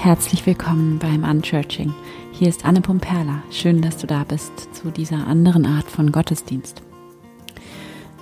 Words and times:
Herzlich 0.00 0.46
willkommen 0.46 1.00
beim 1.00 1.24
Unchurching. 1.24 1.92
Hier 2.30 2.48
ist 2.48 2.64
Anne 2.64 2.80
Pumperla. 2.80 3.42
Schön, 3.50 3.82
dass 3.82 3.96
du 3.96 4.06
da 4.06 4.22
bist 4.22 4.72
zu 4.72 4.92
dieser 4.92 5.26
anderen 5.26 5.66
Art 5.66 5.90
von 5.90 6.12
Gottesdienst. 6.12 6.82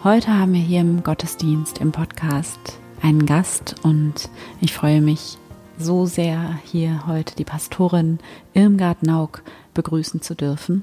Heute 0.03 0.29
haben 0.29 0.55
wir 0.55 0.61
hier 0.61 0.81
im 0.81 1.03
Gottesdienst, 1.03 1.79
im 1.79 1.93
Podcast, 1.93 2.59
einen 3.03 3.27
Gast 3.27 3.75
und 3.83 4.31
ich 4.63 4.73
freue 4.73 5.03
mich 5.03 5.37
so 5.79 6.07
sehr, 6.07 6.59
hier 6.65 7.07
heute 7.07 7.37
die 7.37 7.45
Pastorin 7.45 8.21
Irmgard 8.55 9.03
Nauk 9.03 9.43
begrüßen 9.75 10.23
zu 10.23 10.35
dürfen. 10.35 10.83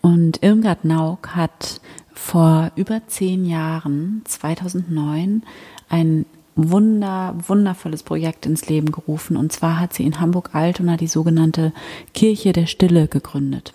Und 0.00 0.42
Irmgard 0.42 0.86
Nauk 0.86 1.36
hat 1.36 1.82
vor 2.14 2.72
über 2.76 3.02
zehn 3.08 3.44
Jahren, 3.44 4.22
2009, 4.24 5.42
ein 5.90 6.24
wunder, 6.56 7.34
wundervolles 7.46 8.02
Projekt 8.02 8.46
ins 8.46 8.68
Leben 8.68 8.92
gerufen. 8.92 9.36
Und 9.36 9.52
zwar 9.52 9.80
hat 9.80 9.94
sie 9.94 10.04
in 10.04 10.20
Hamburg-Altona 10.20 10.96
die 10.96 11.06
sogenannte 11.06 11.72
Kirche 12.14 12.52
der 12.52 12.66
Stille 12.66 13.08
gegründet. 13.08 13.72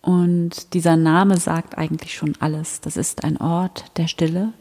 Und 0.00 0.74
dieser 0.74 0.96
Name 0.96 1.38
sagt 1.38 1.78
eigentlich 1.78 2.14
schon 2.14 2.34
alles. 2.40 2.80
Das 2.80 2.96
ist 2.96 3.24
ein 3.24 3.36
Ort 3.36 3.84
der 3.96 4.08
Stille 4.08 4.52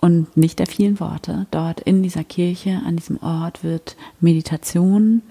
und 0.00 0.36
nicht 0.36 0.58
der 0.58 0.66
vielen 0.66 1.00
Worte. 1.00 1.46
Dort 1.50 1.80
in 1.80 2.02
dieser 2.02 2.24
Kirche, 2.24 2.82
an 2.84 2.96
diesem 2.96 3.22
Ort 3.22 3.64
wird 3.64 3.96
Meditation 4.20 5.22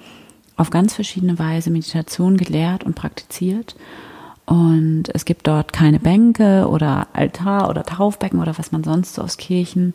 auf 0.58 0.70
ganz 0.72 0.94
verschiedene 0.94 1.38
Weise 1.38 1.70
Meditation 1.70 2.38
gelehrt 2.38 2.84
und 2.84 2.96
praktiziert. 2.96 3.76
Und 4.46 5.06
es 5.14 5.26
gibt 5.26 5.48
dort 5.48 5.74
keine 5.74 6.00
Bänke 6.00 6.68
oder 6.68 7.08
Altar 7.14 7.70
oder 7.70 7.84
Taufbecken 7.84 8.40
oder 8.40 8.58
was 8.58 8.72
man 8.72 8.84
sonst 8.84 9.16
so 9.16 9.22
aus 9.22 9.38
Kirchen 9.38 9.94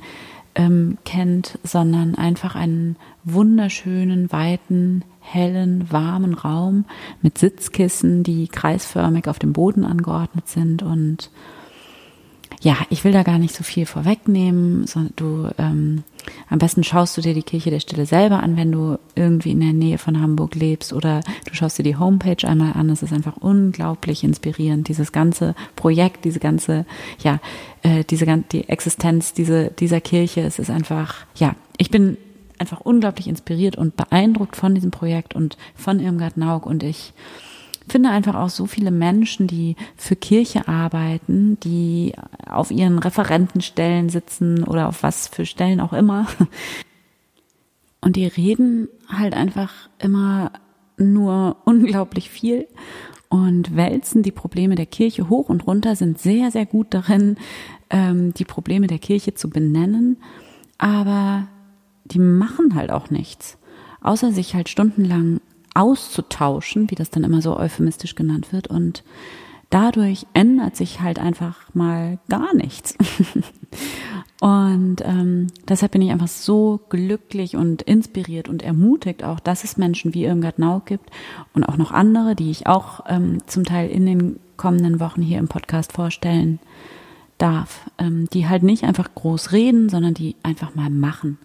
ähm, 0.55 0.99
kennt, 1.05 1.59
sondern 1.63 2.15
einfach 2.15 2.55
einen 2.55 2.97
wunderschönen, 3.25 4.33
weiten, 4.33 5.05
hellen, 5.21 5.91
warmen 5.91 6.35
Raum 6.35 6.85
mit 7.23 7.39
Sitzkissen, 7.39 8.23
die 8.23 8.49
kreisförmig 8.49 9.29
auf 9.29 9.39
dem 9.39 9.53
Boden 9.53 9.85
angeordnet 9.85 10.49
sind 10.49 10.83
und 10.83 11.31
ja, 12.63 12.77
ich 12.91 13.05
will 13.05 13.13
da 13.13 13.23
gar 13.23 13.39
nicht 13.39 13.55
so 13.55 13.65
viel 13.65 13.87
vorwegnehmen, 13.87 14.87
sondern 14.87 15.13
du 15.17 15.49
ähm, 15.57 16.05
am 16.51 16.59
besten 16.59 16.85
schaust 16.85 17.17
du 17.17 17.23
dir 17.23 17.33
die 17.33 17.43
Kirche 17.43 17.71
der 17.71 17.81
Stille 17.81 18.05
selber 18.05 18.43
an, 18.43 18.59
wenn 18.59 18.71
du 18.71 18.99
irgendwie 19.15 19.53
in 19.53 19.61
der 19.61 19.73
Nähe 19.73 19.97
von 19.97 20.21
Hamburg 20.21 20.55
lebst 20.55 20.93
oder 20.93 21.23
du 21.47 21.55
schaust 21.55 21.79
dir 21.79 21.85
die 21.85 21.97
Homepage 21.97 22.47
einmal 22.47 22.75
an. 22.75 22.91
Es 22.91 23.03
ist 23.03 23.15
einfach 23.15 23.39
unglaublich 23.39 24.25
inspirierend, 24.25 24.89
dieses 24.89 25.11
ganze 25.11 25.55
Projekt, 25.75 26.27
diese 26.27 26.39
ganze, 26.39 26.85
ja, 27.23 27.41
äh, 27.83 28.05
diese 28.05 28.27
ganze 28.27 28.49
die 28.53 28.69
Existenz 28.69 29.33
diese, 29.33 29.71
dieser 29.71 30.03
Kirche. 30.03 30.43
Es 30.43 30.59
ist 30.59 30.71
einfach, 30.71 31.15
ja, 31.37 31.55
ich 31.79 31.91
bin 31.91 32.19
einfach 32.59 32.81
unglaublich 32.81 33.27
inspiriert 33.27 33.77
und 33.77 33.97
beeindruckt 33.97 34.55
von 34.55 34.75
diesem 34.75 34.91
Projekt 34.91 35.35
und 35.35 35.57
von 35.75 35.99
Irmgard 35.99 36.37
Nauk 36.37 36.67
und 36.67 36.83
ich 36.83 37.15
finde 37.91 38.11
einfach 38.11 38.35
auch 38.35 38.49
so 38.49 38.67
viele 38.67 38.91
Menschen, 38.91 39.47
die 39.47 39.77
für 39.97 40.17
Kirche 40.17 40.69
arbeiten, 40.69 41.59
die 41.61 42.15
auf 42.49 42.71
ihren 42.71 42.99
Referentenstellen 42.99 44.09
sitzen 44.09 44.65
oder 44.65 44.89
auf 44.89 45.03
was 45.03 45.29
für 45.29 45.47
Stellen 45.47 45.81
auch 45.81 45.93
immer. 45.93 46.27
Und 48.01 48.17
die 48.17 48.27
reden 48.27 48.89
halt 49.09 49.35
einfach 49.35 49.73
immer 49.99 50.53
nur 50.97 51.57
unglaublich 51.65 52.31
viel 52.31 52.67
und 53.29 53.77
wälzen 53.77 54.23
die 54.23 54.33
Probleme 54.33 54.75
der 54.75 54.87
Kirche 54.87 55.29
hoch 55.29 55.49
und 55.49 55.67
runter, 55.67 55.97
sind 55.97 56.19
sehr, 56.19 56.51
sehr 56.51 56.67
gut 56.67 56.89
darin, 56.91 57.37
ähm, 57.91 58.35
die 58.35 58.45
Probleme 58.45 58.87
der 58.87 58.99
Kirche 58.99 59.35
zu 59.35 59.51
benennen, 59.51 60.17
aber 60.79 61.47
die 62.05 62.19
machen 62.19 62.75
halt 62.75 62.91
auch 62.91 63.11
nichts, 63.11 63.59
außer 64.01 64.33
sich 64.33 64.55
halt 64.55 64.69
stundenlang 64.69 65.41
auszutauschen, 65.81 66.91
wie 66.91 66.95
das 66.95 67.11
dann 67.11 67.25
immer 67.25 67.41
so 67.41 67.57
euphemistisch 67.57 68.15
genannt 68.15 68.53
wird. 68.53 68.67
Und 68.67 69.03
dadurch 69.71 70.27
ändert 70.35 70.77
sich 70.77 71.01
halt 71.01 71.19
einfach 71.19 71.75
mal 71.75 72.19
gar 72.29 72.55
nichts. 72.55 72.97
und 74.41 74.97
ähm, 75.03 75.47
deshalb 75.67 75.93
bin 75.93 76.03
ich 76.03 76.11
einfach 76.11 76.29
so 76.29 76.81
glücklich 76.91 77.57
und 77.57 77.83
inspiriert 77.83 78.49
und 78.49 78.63
ermutigt 78.63 79.25
auch, 79.25 79.41
dass 79.41 79.65
es 79.65 79.79
Menschen 79.79 80.13
wie 80.13 80.25
Irmgard 80.25 80.59
Nau 80.59 80.83
gibt 80.85 81.09
und 81.55 81.65
auch 81.65 81.79
noch 81.79 81.93
andere, 81.93 82.35
die 82.35 82.51
ich 82.51 82.67
auch 82.67 83.05
ähm, 83.09 83.39
zum 83.47 83.65
Teil 83.65 83.89
in 83.89 84.05
den 84.05 84.41
kommenden 84.59 85.01
Wochen 85.01 85.23
hier 85.23 85.39
im 85.39 85.49
Podcast 85.49 85.93
vorstellen 85.93 86.59
darf, 87.39 87.91
ähm, 87.97 88.29
die 88.35 88.49
halt 88.49 88.63
nicht 88.63 88.85
einfach 88.85 89.15
groß 89.15 89.53
reden, 89.53 89.89
sondern 89.89 90.13
die 90.13 90.37
einfach 90.43 90.75
mal 90.75 90.91
machen 90.91 91.39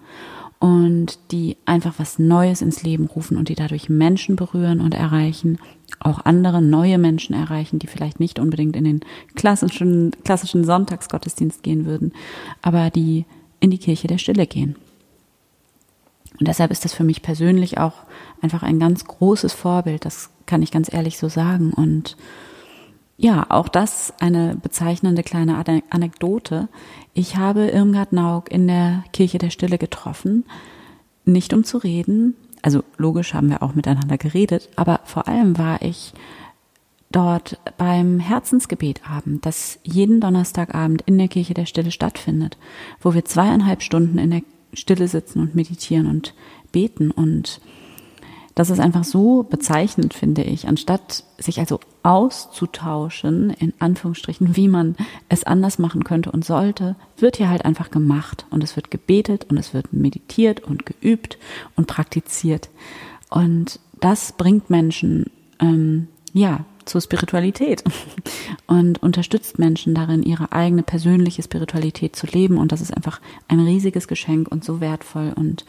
und 0.65 1.19
die 1.29 1.57
einfach 1.65 1.93
was 1.99 2.17
Neues 2.17 2.63
ins 2.63 2.81
Leben 2.81 3.05
rufen 3.05 3.37
und 3.37 3.49
die 3.49 3.55
dadurch 3.55 3.87
Menschen 3.87 4.35
berühren 4.35 4.81
und 4.81 4.95
erreichen, 4.95 5.59
auch 5.99 6.25
andere 6.25 6.59
neue 6.59 6.97
Menschen 6.97 7.35
erreichen, 7.35 7.77
die 7.77 7.85
vielleicht 7.85 8.19
nicht 8.19 8.39
unbedingt 8.39 8.75
in 8.75 8.83
den 8.83 9.01
klassischen, 9.35 10.09
klassischen 10.23 10.63
Sonntagsgottesdienst 10.63 11.61
gehen 11.61 11.85
würden, 11.85 12.13
aber 12.63 12.89
die 12.89 13.25
in 13.59 13.69
die 13.69 13.77
Kirche 13.77 14.07
der 14.07 14.17
Stille 14.17 14.47
gehen. 14.47 14.75
Und 16.39 16.47
deshalb 16.47 16.71
ist 16.71 16.83
das 16.83 16.95
für 16.95 17.03
mich 17.03 17.21
persönlich 17.21 17.77
auch 17.77 17.93
einfach 18.41 18.63
ein 18.63 18.79
ganz 18.79 19.05
großes 19.05 19.53
Vorbild, 19.53 20.03
das 20.03 20.31
kann 20.47 20.63
ich 20.63 20.71
ganz 20.71 20.91
ehrlich 20.91 21.19
so 21.19 21.29
sagen. 21.29 21.73
Und 21.73 22.17
ja, 23.17 23.45
auch 23.49 23.69
das 23.69 24.13
eine 24.19 24.55
bezeichnende 24.55 25.23
kleine 25.23 25.63
Anekdote. 25.89 26.67
Ich 27.13 27.37
habe 27.37 27.67
Irmgard 27.67 28.11
Nauk 28.11 28.51
in 28.51 28.67
der 28.67 29.03
Kirche 29.13 29.37
der 29.37 29.49
Stille 29.49 29.77
getroffen, 29.77 30.45
nicht 31.23 31.53
um 31.53 31.63
zu 31.63 31.77
reden, 31.77 32.35
also 32.65 32.83
logisch 32.97 33.35
haben 33.35 33.51
wir 33.51 33.61
auch 33.61 33.75
miteinander 33.75 34.17
geredet, 34.17 34.69
aber 34.75 35.01
vor 35.03 35.27
allem 35.27 35.57
war 35.59 35.83
ich 35.83 36.13
dort 37.11 37.59
beim 37.77 38.19
Herzensgebetabend, 38.19 39.45
das 39.45 39.79
jeden 39.83 40.19
Donnerstagabend 40.19 41.03
in 41.03 41.17
der 41.19 41.27
Kirche 41.27 41.53
der 41.53 41.67
Stille 41.67 41.91
stattfindet, 41.91 42.57
wo 42.99 43.13
wir 43.13 43.23
zweieinhalb 43.23 43.83
Stunden 43.83 44.17
in 44.17 44.31
der 44.31 44.41
Stille 44.73 45.07
sitzen 45.07 45.41
und 45.41 45.53
meditieren 45.53 46.07
und 46.07 46.33
beten 46.71 47.11
und 47.11 47.61
das 48.55 48.69
ist 48.69 48.79
einfach 48.79 49.03
so 49.03 49.43
bezeichnend, 49.43 50.13
finde 50.13 50.41
ich, 50.41 50.67
anstatt 50.67 51.25
sich 51.37 51.59
also 51.59 51.81
auszutauschen, 52.03 53.49
in 53.49 53.73
Anführungsstrichen, 53.79 54.55
wie 54.55 54.69
man 54.69 54.95
es 55.27 55.43
anders 55.43 55.77
machen 55.77 56.05
könnte 56.05 56.31
und 56.31 56.45
sollte, 56.45 56.95
wird 57.17 57.35
hier 57.35 57.49
halt 57.49 57.65
einfach 57.65 57.91
gemacht 57.91 58.45
und 58.51 58.63
es 58.63 58.77
wird 58.77 58.91
gebetet 58.91 59.47
und 59.49 59.57
es 59.57 59.73
wird 59.73 59.91
meditiert 59.91 60.61
und 60.61 60.85
geübt 60.85 61.37
und 61.75 61.87
praktiziert. 61.87 62.69
Und 63.29 63.81
das 63.99 64.31
bringt 64.31 64.69
Menschen, 64.69 65.29
ähm, 65.59 66.07
ja, 66.31 66.63
zur 66.85 67.01
Spiritualität 67.01 67.83
und 68.67 69.03
unterstützt 69.03 69.59
Menschen 69.59 69.95
darin, 69.95 70.23
ihre 70.23 70.53
eigene 70.53 70.83
persönliche 70.83 71.43
Spiritualität 71.43 72.15
zu 72.15 72.27
leben. 72.27 72.57
Und 72.57 72.71
das 72.71 72.79
ist 72.79 72.95
einfach 72.95 73.19
ein 73.47 73.59
riesiges 73.59 74.07
Geschenk 74.07 74.47
und 74.49 74.63
so 74.63 74.79
wertvoll 74.79 75.33
und 75.35 75.65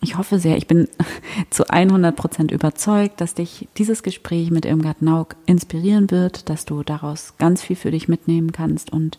ich 0.00 0.16
hoffe 0.16 0.38
sehr, 0.38 0.56
ich 0.56 0.66
bin 0.66 0.88
zu 1.50 1.68
100 1.68 2.14
Prozent 2.14 2.52
überzeugt, 2.52 3.20
dass 3.20 3.34
dich 3.34 3.68
dieses 3.76 4.02
Gespräch 4.02 4.50
mit 4.50 4.64
Irmgard 4.64 5.02
Nauk 5.02 5.36
inspirieren 5.46 6.10
wird, 6.10 6.48
dass 6.48 6.64
du 6.64 6.82
daraus 6.82 7.34
ganz 7.38 7.62
viel 7.62 7.76
für 7.76 7.90
dich 7.90 8.08
mitnehmen 8.08 8.52
kannst. 8.52 8.92
Und 8.92 9.18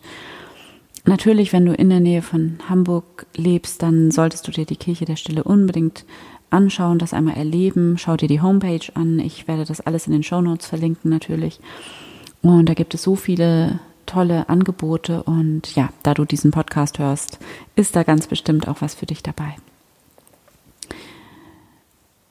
natürlich, 1.04 1.52
wenn 1.52 1.66
du 1.66 1.74
in 1.74 1.90
der 1.90 2.00
Nähe 2.00 2.22
von 2.22 2.58
Hamburg 2.68 3.26
lebst, 3.36 3.82
dann 3.82 4.10
solltest 4.10 4.46
du 4.48 4.52
dir 4.52 4.64
die 4.64 4.76
Kirche 4.76 5.04
der 5.04 5.16
Stille 5.16 5.44
unbedingt 5.44 6.04
anschauen, 6.48 6.98
das 6.98 7.12
einmal 7.12 7.36
erleben. 7.36 7.96
Schau 7.98 8.16
dir 8.16 8.28
die 8.28 8.40
Homepage 8.40 8.86
an. 8.94 9.18
Ich 9.18 9.46
werde 9.48 9.64
das 9.64 9.80
alles 9.80 10.06
in 10.06 10.12
den 10.12 10.22
Show 10.22 10.40
Notes 10.40 10.66
verlinken 10.66 11.10
natürlich. 11.10 11.60
Und 12.42 12.68
da 12.68 12.74
gibt 12.74 12.94
es 12.94 13.02
so 13.02 13.16
viele 13.16 13.80
tolle 14.06 14.48
Angebote. 14.48 15.22
Und 15.24 15.74
ja, 15.76 15.90
da 16.02 16.14
du 16.14 16.24
diesen 16.24 16.50
Podcast 16.50 16.98
hörst, 16.98 17.38
ist 17.76 17.94
da 17.94 18.02
ganz 18.02 18.26
bestimmt 18.26 18.66
auch 18.66 18.80
was 18.80 18.94
für 18.94 19.06
dich 19.06 19.22
dabei. 19.22 19.56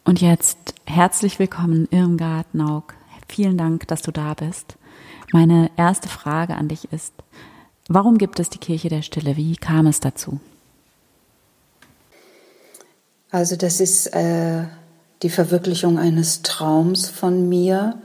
Und 0.09 0.21
jetzt 0.21 0.57
herzlich 0.85 1.38
willkommen, 1.38 1.88
Irmgard 1.91 2.56
Nauk. 2.56 2.95
Vielen 3.27 3.59
Dank, 3.59 3.88
dass 3.89 4.01
du 4.01 4.09
da 4.09 4.33
bist. 4.33 4.75
Meine 5.33 5.69
erste 5.77 6.09
Frage 6.09 6.56
an 6.56 6.67
dich 6.67 6.91
ist, 6.91 7.13
warum 7.89 8.17
gibt 8.17 8.39
es 8.39 8.50
die 8.50 8.57
Kirche 8.57 8.89
der 8.89 9.03
Stille? 9.03 9.38
Wie 9.38 9.56
kam 9.56 9.85
es 9.85 10.00
dazu? 10.00 10.39
Also 13.29 13.56
das 13.56 13.79
ist 13.79 14.07
äh, 14.07 14.63
die 15.21 15.29
Verwirklichung 15.29 16.00
eines 16.00 16.41
Traums 16.41 17.07
von 17.07 17.47
mir, 17.47 18.01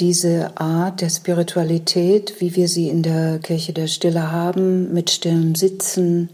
diese 0.00 0.60
Art 0.60 1.00
der 1.00 1.08
Spiritualität, 1.08 2.42
wie 2.42 2.56
wir 2.56 2.68
sie 2.68 2.90
in 2.90 3.02
der 3.02 3.38
Kirche 3.38 3.72
der 3.72 3.86
Stille 3.86 4.30
haben, 4.32 4.92
mit 4.92 5.08
stillem 5.08 5.54
Sitzen, 5.54 6.28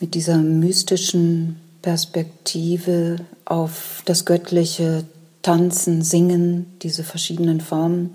mit 0.00 0.14
dieser 0.14 0.38
mystischen 0.38 1.60
Perspektive 1.82 3.18
auf 3.44 4.02
das 4.04 4.24
göttliche 4.24 5.04
Tanzen, 5.42 6.02
Singen, 6.02 6.66
diese 6.82 7.04
verschiedenen 7.04 7.60
Formen, 7.60 8.14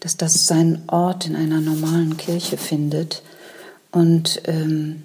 dass 0.00 0.16
das 0.16 0.46
seinen 0.46 0.82
Ort 0.88 1.26
in 1.26 1.36
einer 1.36 1.60
normalen 1.60 2.16
Kirche 2.16 2.56
findet 2.56 3.22
und 3.90 4.42
ähm, 4.46 5.02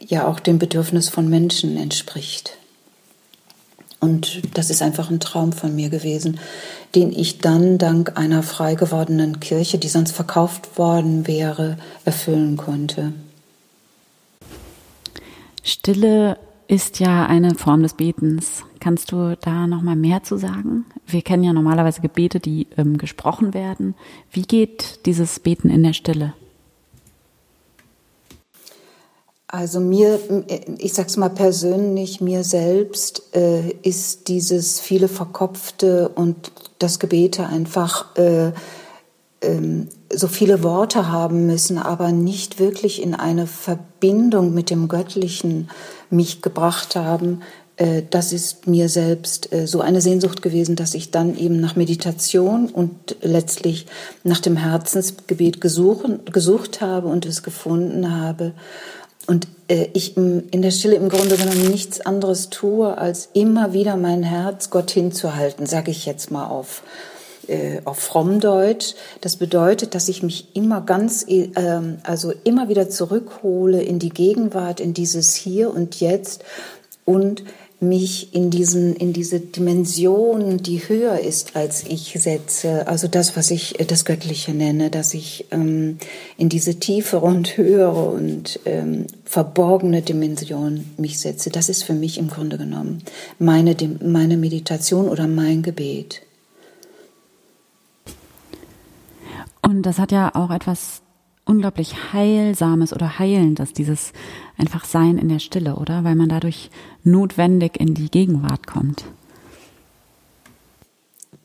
ja 0.00 0.26
auch 0.26 0.40
dem 0.40 0.58
Bedürfnis 0.58 1.08
von 1.08 1.28
Menschen 1.28 1.76
entspricht. 1.76 2.56
Und 4.00 4.42
das 4.54 4.68
ist 4.68 4.82
einfach 4.82 5.10
ein 5.10 5.20
Traum 5.20 5.52
von 5.52 5.74
mir 5.74 5.88
gewesen, 5.88 6.38
den 6.94 7.10
ich 7.10 7.38
dann 7.38 7.78
dank 7.78 8.18
einer 8.18 8.42
frei 8.42 8.74
gewordenen 8.74 9.40
Kirche, 9.40 9.78
die 9.78 9.88
sonst 9.88 10.12
verkauft 10.12 10.76
worden 10.76 11.26
wäre, 11.26 11.78
erfüllen 12.04 12.58
konnte. 12.58 13.12
Stille 15.62 16.36
ist 16.66 17.00
ja 17.00 17.26
eine 17.26 17.54
Form 17.54 17.82
des 17.82 17.94
Betens. 17.94 18.64
Kannst 18.80 19.12
du 19.12 19.36
da 19.40 19.66
noch 19.66 19.82
mal 19.82 19.96
mehr 19.96 20.22
zu 20.22 20.36
sagen? 20.36 20.86
Wir 21.06 21.22
kennen 21.22 21.44
ja 21.44 21.52
normalerweise 21.52 22.00
Gebete, 22.00 22.40
die 22.40 22.66
ähm, 22.76 22.98
gesprochen 22.98 23.54
werden. 23.54 23.94
Wie 24.30 24.42
geht 24.42 25.06
dieses 25.06 25.40
Beten 25.40 25.70
in 25.70 25.82
der 25.82 25.92
Stille? 25.92 26.34
Also 29.46 29.78
mir, 29.78 30.18
ich 30.78 30.94
sag's 30.94 31.16
mal 31.16 31.30
persönlich, 31.30 32.20
mir 32.20 32.42
selbst 32.42 33.34
äh, 33.36 33.70
ist 33.82 34.26
dieses 34.26 34.80
viele 34.80 35.06
Verkopfte 35.06 36.08
und 36.08 36.50
das 36.80 36.98
Gebete 36.98 37.46
einfach 37.46 38.16
äh, 38.16 38.50
ähm, 39.42 39.88
so 40.16 40.28
viele 40.28 40.62
Worte 40.62 41.10
haben 41.10 41.46
müssen, 41.46 41.78
aber 41.78 42.12
nicht 42.12 42.58
wirklich 42.58 43.02
in 43.02 43.14
eine 43.14 43.46
Verbindung 43.46 44.54
mit 44.54 44.70
dem 44.70 44.88
Göttlichen 44.88 45.68
mich 46.10 46.42
gebracht 46.42 46.96
haben, 46.96 47.42
äh, 47.76 48.02
das 48.08 48.32
ist 48.32 48.66
mir 48.66 48.88
selbst 48.88 49.52
äh, 49.52 49.66
so 49.66 49.80
eine 49.80 50.00
Sehnsucht 50.00 50.42
gewesen, 50.42 50.76
dass 50.76 50.94
ich 50.94 51.10
dann 51.10 51.36
eben 51.36 51.60
nach 51.60 51.76
Meditation 51.76 52.68
und 52.68 53.16
letztlich 53.22 53.86
nach 54.22 54.40
dem 54.40 54.56
Herzensgebet 54.56 55.60
gesucht, 55.60 56.32
gesucht 56.32 56.80
habe 56.80 57.08
und 57.08 57.26
es 57.26 57.42
gefunden 57.42 58.20
habe. 58.20 58.52
Und 59.26 59.48
äh, 59.68 59.88
ich 59.94 60.16
in 60.16 60.62
der 60.62 60.70
Stille 60.70 60.96
im 60.96 61.08
Grunde 61.08 61.36
genommen 61.36 61.70
nichts 61.70 62.00
anderes 62.00 62.50
tue, 62.50 62.96
als 62.96 63.30
immer 63.32 63.72
wieder 63.72 63.96
mein 63.96 64.22
Herz 64.22 64.70
Gott 64.70 64.90
hinzuhalten, 64.90 65.66
sage 65.66 65.90
ich 65.90 66.06
jetzt 66.06 66.30
mal 66.30 66.46
auf, 66.46 66.82
äh, 67.48 67.80
auf 67.84 67.98
Frommdeutsch. 67.98 68.94
Das 69.20 69.36
bedeutet, 69.36 69.94
dass 69.94 70.08
ich 70.08 70.22
mich 70.22 70.48
immer 70.54 70.80
ganz, 70.80 71.24
äh, 71.28 71.50
also 72.02 72.32
immer 72.44 72.68
wieder 72.68 72.88
zurückhole 72.88 73.82
in 73.82 73.98
die 73.98 74.10
Gegenwart, 74.10 74.80
in 74.80 74.94
dieses 74.94 75.34
Hier 75.34 75.72
und 75.72 76.00
Jetzt 76.00 76.44
und 77.04 77.44
mich 77.88 78.34
in 78.34 78.50
diesen, 78.50 78.94
in 78.96 79.12
diese 79.12 79.40
Dimension, 79.40 80.58
die 80.58 80.88
höher 80.88 81.20
ist 81.20 81.56
als 81.56 81.84
ich 81.84 82.16
setze, 82.18 82.86
also 82.86 83.08
das, 83.08 83.36
was 83.36 83.50
ich 83.50 83.78
äh, 83.80 83.84
das 83.84 84.04
Göttliche 84.04 84.52
nenne, 84.52 84.90
dass 84.90 85.14
ich 85.14 85.46
ähm, 85.50 85.98
in 86.36 86.48
diese 86.48 86.76
tiefere 86.76 87.24
und 87.24 87.56
höhere 87.56 88.10
und 88.10 88.60
ähm, 88.64 89.06
verborgene 89.24 90.02
Dimension 90.02 90.84
mich 90.96 91.20
setze. 91.20 91.50
Das 91.50 91.68
ist 91.68 91.84
für 91.84 91.94
mich 91.94 92.18
im 92.18 92.28
Grunde 92.28 92.58
genommen 92.58 93.02
meine, 93.38 93.76
meine 94.02 94.36
Meditation 94.36 95.08
oder 95.08 95.26
mein 95.26 95.62
Gebet. 95.62 96.22
Und 99.74 99.86
das 99.86 99.98
hat 99.98 100.12
ja 100.12 100.30
auch 100.34 100.50
etwas 100.50 101.02
unglaublich 101.44 102.12
Heilsames 102.12 102.92
oder 102.92 103.18
Heilendes, 103.18 103.72
dieses 103.72 104.12
einfach 104.56 104.84
Sein 104.84 105.18
in 105.18 105.28
der 105.28 105.40
Stille, 105.40 105.74
oder? 105.74 106.04
Weil 106.04 106.14
man 106.14 106.28
dadurch 106.28 106.70
notwendig 107.02 107.80
in 107.80 107.94
die 107.94 108.08
Gegenwart 108.08 108.66
kommt. 108.66 109.04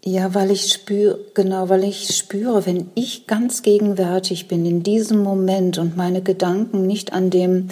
Ja, 0.06 0.34
weil 0.34 0.52
ich 0.52 0.72
spüre, 0.72 1.20
genau, 1.34 1.70
weil 1.70 1.84
ich 1.84 2.16
spüre, 2.16 2.66
wenn 2.66 2.92
ich 2.94 3.28
ganz 3.28 3.64
gegenwärtig 3.64 4.48
bin 4.48 4.66
in 4.66 4.84
diesem 4.84 5.24
Moment 5.24 5.78
und 5.80 5.98
meine 5.98 6.22
Gedanken 6.22 6.88
nicht 6.88 7.12
an 7.12 7.32
dem 7.32 7.70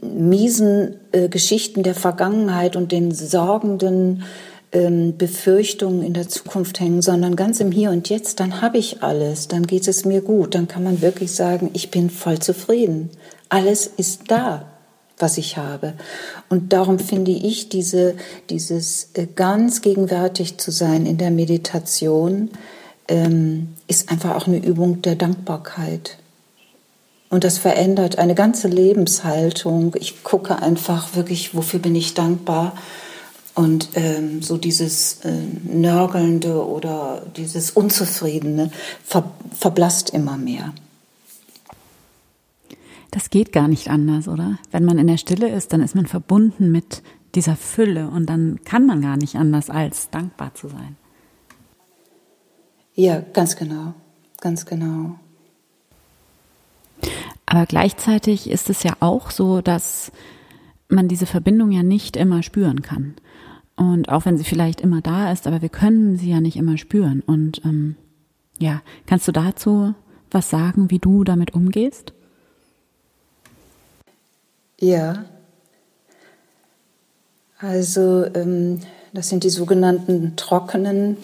miesen 0.00 0.96
äh, 1.10 1.28
Geschichten 1.28 1.82
der 1.82 1.96
Vergangenheit 1.96 2.76
und 2.76 2.92
den 2.92 3.12
sorgenden 3.12 4.22
ähm, 4.74 5.16
Befürchtungen 5.16 6.02
in 6.02 6.12
der 6.12 6.28
Zukunft 6.28 6.80
hängen, 6.80 7.00
sondern 7.00 7.36
ganz 7.36 7.60
im 7.60 7.72
Hier 7.72 7.90
und 7.90 8.10
Jetzt, 8.10 8.40
dann 8.40 8.60
habe 8.60 8.76
ich 8.76 9.02
alles, 9.02 9.48
dann 9.48 9.66
geht 9.66 9.88
es 9.88 10.04
mir 10.04 10.20
gut, 10.20 10.54
dann 10.54 10.68
kann 10.68 10.82
man 10.82 11.00
wirklich 11.00 11.32
sagen, 11.32 11.70
ich 11.72 11.90
bin 11.90 12.10
voll 12.10 12.40
zufrieden. 12.40 13.10
Alles 13.48 13.86
ist 13.86 14.22
da, 14.28 14.66
was 15.16 15.38
ich 15.38 15.56
habe. 15.56 15.94
Und 16.48 16.72
darum 16.72 16.98
finde 16.98 17.30
ich 17.30 17.68
diese, 17.68 18.16
dieses 18.50 19.10
äh, 19.14 19.26
ganz 19.34 19.80
gegenwärtig 19.80 20.58
zu 20.58 20.72
sein 20.72 21.06
in 21.06 21.18
der 21.18 21.30
Meditation, 21.30 22.50
ähm, 23.06 23.68
ist 23.86 24.10
einfach 24.10 24.34
auch 24.34 24.48
eine 24.48 24.58
Übung 24.58 25.02
der 25.02 25.14
Dankbarkeit. 25.14 26.18
Und 27.30 27.44
das 27.44 27.58
verändert 27.58 28.18
eine 28.18 28.34
ganze 28.34 28.68
Lebenshaltung. 28.68 29.94
Ich 29.98 30.24
gucke 30.24 30.60
einfach 30.60 31.14
wirklich, 31.14 31.54
wofür 31.54 31.80
bin 31.80 31.94
ich 31.94 32.14
dankbar 32.14 32.74
und 33.54 33.90
ähm, 33.94 34.42
so 34.42 34.56
dieses 34.56 35.24
äh, 35.24 35.32
Nörgelnde 35.64 36.66
oder 36.66 37.22
dieses 37.36 37.70
Unzufriedene 37.70 38.70
ver 39.04 39.30
verblasst 39.56 40.10
immer 40.10 40.36
mehr. 40.36 40.72
Das 43.12 43.30
geht 43.30 43.52
gar 43.52 43.68
nicht 43.68 43.88
anders, 43.90 44.26
oder? 44.26 44.58
Wenn 44.72 44.84
man 44.84 44.98
in 44.98 45.06
der 45.06 45.18
Stille 45.18 45.48
ist, 45.48 45.72
dann 45.72 45.80
ist 45.80 45.94
man 45.94 46.06
verbunden 46.06 46.72
mit 46.72 47.02
dieser 47.36 47.54
Fülle 47.54 48.08
und 48.08 48.26
dann 48.26 48.58
kann 48.64 48.86
man 48.86 49.00
gar 49.00 49.16
nicht 49.16 49.36
anders 49.36 49.70
als 49.70 50.10
dankbar 50.10 50.54
zu 50.54 50.68
sein. 50.68 50.96
Ja, 52.96 53.20
ganz 53.32 53.54
genau, 53.54 53.94
ganz 54.40 54.66
genau. 54.66 55.16
Aber 57.46 57.66
gleichzeitig 57.66 58.50
ist 58.50 58.70
es 58.70 58.82
ja 58.82 58.94
auch 58.98 59.30
so, 59.30 59.60
dass 59.60 60.10
man 60.88 61.08
diese 61.08 61.26
Verbindung 61.26 61.72
ja 61.72 61.82
nicht 61.82 62.16
immer 62.16 62.42
spüren 62.42 62.82
kann. 62.82 63.14
Und 63.76 64.08
auch 64.08 64.24
wenn 64.24 64.36
sie 64.36 64.44
vielleicht 64.44 64.80
immer 64.80 65.00
da 65.00 65.32
ist, 65.32 65.46
aber 65.46 65.62
wir 65.62 65.68
können 65.68 66.16
sie 66.16 66.30
ja 66.30 66.40
nicht 66.40 66.56
immer 66.56 66.78
spüren. 66.78 67.22
Und 67.26 67.64
ähm, 67.64 67.96
ja, 68.58 68.82
kannst 69.06 69.26
du 69.26 69.32
dazu 69.32 69.94
was 70.30 70.50
sagen, 70.50 70.90
wie 70.90 70.98
du 70.98 71.24
damit 71.24 71.54
umgehst? 71.54 72.12
Ja. 74.80 75.24
Also 77.58 78.26
ähm, 78.34 78.80
das 79.12 79.28
sind 79.28 79.44
die 79.44 79.50
sogenannten 79.50 80.36
trockenen 80.36 81.16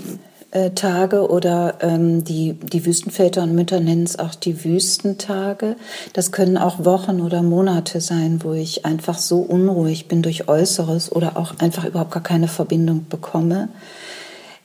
Tage 0.75 1.31
oder 1.31 1.79
ähm, 1.81 2.25
die, 2.25 2.55
die 2.55 2.85
Wüstenväter 2.85 3.43
und 3.43 3.55
Mütter 3.55 3.79
nennen 3.79 4.03
es 4.03 4.19
auch 4.19 4.35
die 4.35 4.65
Wüstentage. 4.65 5.77
Das 6.13 6.33
können 6.33 6.59
auch 6.59 6.85
Wochen 6.85 7.21
oder 7.21 7.43
Monate 7.43 8.01
sein, 8.01 8.41
wo 8.43 8.53
ich 8.53 8.85
einfach 8.85 9.19
so 9.19 9.41
unruhig 9.41 10.09
bin 10.09 10.23
durch 10.23 10.49
Äußeres 10.49 11.13
oder 11.13 11.37
auch 11.37 11.59
einfach 11.59 11.85
überhaupt 11.85 12.11
gar 12.11 12.23
keine 12.23 12.49
Verbindung 12.49 13.07
bekomme. 13.09 13.69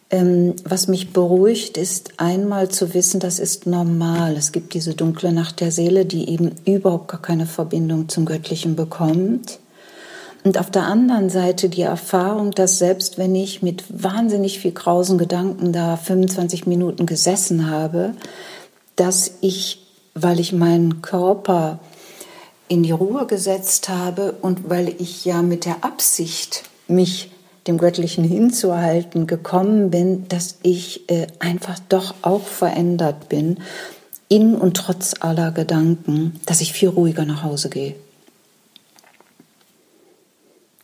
Ähm, 0.09 0.55
was 0.63 0.87
mich 0.87 1.13
beruhigt, 1.13 1.77
ist 1.77 2.13
einmal 2.17 2.69
zu 2.69 2.93
wissen, 2.93 3.19
das 3.19 3.37
ist 3.39 3.67
normal. 3.67 4.35
Es 4.37 4.51
gibt 4.51 4.73
diese 4.73 4.93
dunkle 4.93 5.31
Nacht 5.33 5.61
der 5.61 5.71
Seele, 5.71 6.05
die 6.05 6.29
eben 6.29 6.51
überhaupt 6.65 7.09
gar 7.09 7.21
keine 7.21 7.45
Verbindung 7.45 8.09
zum 8.09 8.25
Göttlichen 8.25 8.75
bekommt. 8.75 9.59
Und 10.45 10.59
auf 10.59 10.69
der 10.69 10.83
anderen 10.83 11.31
Seite 11.31 11.69
die 11.69 11.81
Erfahrung, 11.81 12.51
dass 12.51 12.77
selbst 12.77 13.17
wenn 13.17 13.33
ich 13.33 13.63
mit 13.63 13.83
wahnsinnig 13.89 14.59
viel 14.59 14.73
grausen 14.73 15.17
Gedanken 15.17 15.73
da 15.73 15.97
25 15.97 16.67
Minuten 16.67 17.07
gesessen 17.07 17.67
habe, 17.67 18.13
dass 18.95 19.31
ich, 19.41 19.87
weil 20.13 20.39
ich 20.39 20.53
meinen 20.53 21.01
Körper 21.01 21.79
in 22.67 22.83
die 22.83 22.91
Ruhe 22.91 23.25
gesetzt 23.25 23.89
habe 23.89 24.35
und 24.39 24.69
weil 24.69 24.89
ich 24.99 25.25
ja 25.25 25.41
mit 25.41 25.65
der 25.65 25.83
Absicht, 25.83 26.63
mich 26.87 27.31
dem 27.65 27.79
Göttlichen 27.79 28.23
hinzuhalten, 28.23 29.25
gekommen 29.25 29.89
bin, 29.89 30.27
dass 30.27 30.59
ich 30.61 31.09
äh, 31.09 31.25
einfach 31.39 31.79
doch 31.89 32.13
auch 32.21 32.43
verändert 32.43 33.29
bin, 33.29 33.57
in 34.29 34.53
und 34.53 34.77
trotz 34.77 35.15
aller 35.21 35.49
Gedanken, 35.49 36.39
dass 36.45 36.61
ich 36.61 36.71
viel 36.71 36.89
ruhiger 36.89 37.25
nach 37.25 37.41
Hause 37.41 37.69
gehe. 37.69 37.95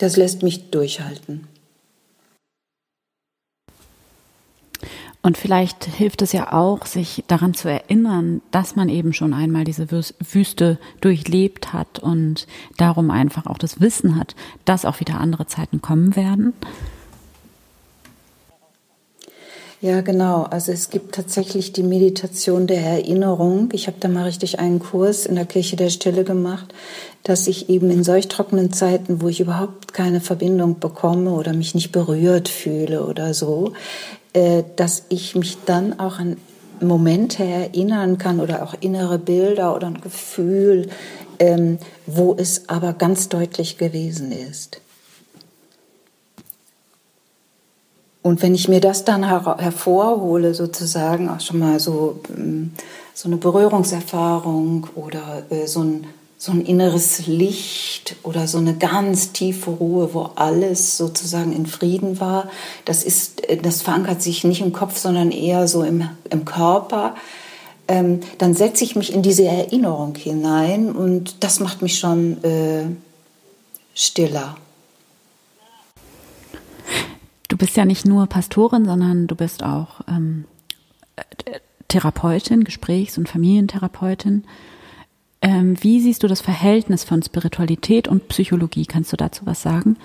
Das 0.02 0.18
lässt 0.18 0.42
mich 0.42 0.72
durchhalten. 0.72 1.48
Und 5.22 5.38
vielleicht 5.38 5.86
hilft 5.86 6.24
es 6.24 6.32
ja 6.32 6.54
auch, 6.54 6.88
sich 6.88 7.24
daran 7.28 7.54
zu 7.54 7.70
erinnern, 7.70 8.42
dass 8.50 8.76
man 8.76 8.90
eben 8.90 9.14
schon 9.14 9.36
einmal 9.36 9.64
diese 9.64 9.92
Wüste 9.92 10.80
durchlebt 11.02 11.72
hat 11.72 12.00
und 12.00 12.48
darum 12.78 13.12
einfach 13.12 13.46
auch 13.46 13.60
das 13.60 13.80
Wissen 13.80 14.16
hat, 14.16 14.36
dass 14.66 14.86
auch 14.86 15.00
wieder 15.00 15.20
andere 15.20 15.46
Zeiten 15.46 15.84
kommen 15.84 16.16
werden. 16.16 16.54
Ja, 19.82 20.02
genau. 20.02 20.44
Also 20.44 20.72
es 20.72 20.92
gibt 20.92 21.16
tatsächlich 21.16 21.74
die 21.74 21.82
Meditation 21.82 22.68
der 22.68 22.82
Erinnerung. 22.82 23.70
Ich 23.74 23.88
habe 23.88 23.98
da 24.00 24.10
mal 24.10 24.26
richtig 24.26 24.60
einen 24.60 24.78
Kurs 24.78 25.26
in 25.26 25.34
der 25.34 25.48
Kirche 25.48 25.76
der 25.76 25.90
Stille 25.90 26.24
gemacht, 26.24 26.72
dass 27.24 27.48
ich 27.48 27.68
eben 27.68 27.90
in 27.90 28.04
solch 28.04 28.28
trockenen 28.28 28.72
Zeiten, 28.72 29.24
wo 29.24 29.28
ich 29.28 29.40
überhaupt 29.40 29.92
keine 29.92 30.22
Verbindung 30.22 30.80
bekomme 30.80 31.32
oder 31.32 31.54
mich 31.54 31.74
nicht 31.74 31.92
berührt 31.92 32.48
fühle 32.48 33.08
oder 33.08 33.34
so, 33.34 33.74
äh, 34.34 34.62
dass 34.76 35.06
ich 35.10 35.34
mich 35.34 35.58
dann 35.66 36.00
auch 36.00 36.20
an 36.20 36.38
Momente 36.80 37.44
erinnern 37.44 38.20
kann 38.20 38.40
oder 38.40 38.62
auch 38.62 38.76
innere 38.82 39.18
Bilder 39.18 39.76
oder 39.76 39.88
ein 39.88 40.02
Gefühl, 40.02 40.90
ähm, 41.40 41.80
wo 42.06 42.36
es 42.38 42.70
aber 42.70 42.94
ganz 42.94 43.30
deutlich 43.30 43.80
gewesen 43.80 44.32
ist. 44.32 44.80
Und 48.24 48.42
wenn 48.42 48.54
ich 48.54 48.68
mir 48.68 48.82
das 48.82 49.04
dann 49.04 49.28
her 49.28 49.58
hervorhole, 49.60 50.54
sozusagen, 50.54 51.30
auch 51.30 51.40
schon 51.40 51.60
mal 51.60 51.80
so, 51.80 52.20
ähm, 52.36 52.72
so 53.14 53.28
eine 53.28 53.38
Berührungserfahrung 53.38 54.88
oder 54.96 55.44
äh, 55.50 55.68
so 55.68 55.82
ein 55.82 56.08
so 56.42 56.54
ein 56.54 56.66
inneres 56.66 57.28
Licht 57.28 58.16
oder 58.24 58.48
so 58.48 58.58
eine 58.58 58.74
ganz 58.74 59.32
tiefe 59.32 59.70
Ruhe, 59.70 60.16
wo 60.16 60.32
alles 60.36 60.98
sozusagen 60.98 61.54
in 61.54 61.68
Frieden 61.68 62.20
war. 62.20 62.50
Das 62.84 63.04
ist, 63.04 63.44
das 63.62 63.84
verankert 63.84 64.24
sich 64.24 64.44
nicht 64.44 64.60
im 64.60 64.74
Kopf, 64.74 64.98
sondern 64.98 65.30
eher 65.30 65.68
so 65.68 65.84
im, 65.84 66.10
im 66.32 66.44
Körper. 66.44 67.14
Ähm, 67.88 68.22
dann 68.40 68.56
setze 68.56 68.84
ich 68.84 68.96
mich 68.96 69.14
in 69.14 69.22
diese 69.22 69.46
Erinnerung 69.46 70.16
hinein 70.16 70.92
und 70.92 71.44
das 71.44 71.60
macht 71.60 71.84
mich 71.84 72.00
schon 72.00 72.44
äh, 72.44 72.86
stiller. 73.94 74.58
Du 77.62 77.68
bist 77.68 77.78
ja 77.78 77.86
nicht 77.86 78.08
nur 78.08 78.26
Pastorin, 78.26 78.86
sondern 78.86 79.28
du 79.28 79.36
bist 79.36 79.62
auch 79.62 80.02
ähm, 80.08 80.46
Therapeutin, 81.90 82.64
Gesprächs- 82.64 83.20
und 83.20 83.30
Familientherapeutin. 83.30 84.46
Ähm, 85.44 85.76
wie 85.80 86.02
siehst 86.02 86.24
du 86.24 86.28
das 86.28 86.42
Verhältnis 86.42 87.04
von 87.04 87.22
Spiritualität 87.22 88.08
und 88.08 88.30
Psychologie? 88.30 88.88
Kannst 88.88 89.14
du 89.14 89.16
dazu 89.16 89.46
was 89.46 89.62
sagen? 89.62 89.98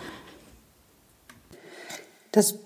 Das, 2.30 2.56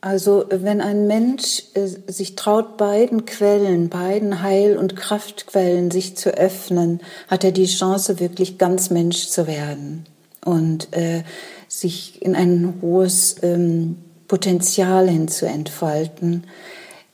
also 0.00 0.46
wenn 0.50 0.80
ein 0.80 1.06
Mensch 1.06 1.62
äh, 1.74 1.86
sich 2.10 2.34
traut, 2.34 2.76
beiden 2.76 3.26
Quellen, 3.26 3.88
beiden 3.88 4.42
Heil- 4.42 4.78
und 4.78 4.96
Kraftquellen 4.96 5.92
sich 5.92 6.16
zu 6.16 6.36
öffnen, 6.36 6.98
hat 7.28 7.44
er 7.44 7.52
die 7.52 7.66
Chance, 7.66 8.18
wirklich 8.18 8.58
ganz 8.58 8.90
Mensch 8.90 9.28
zu 9.28 9.46
werden 9.46 10.06
und 10.44 10.92
äh, 10.92 11.22
sich 11.68 12.20
in 12.20 12.34
ein 12.34 12.80
hohes 12.82 13.36
ähm, 13.42 13.96
Potenzial 14.30 15.08
hin 15.08 15.26
zu 15.26 15.44
entfalten. 15.44 16.44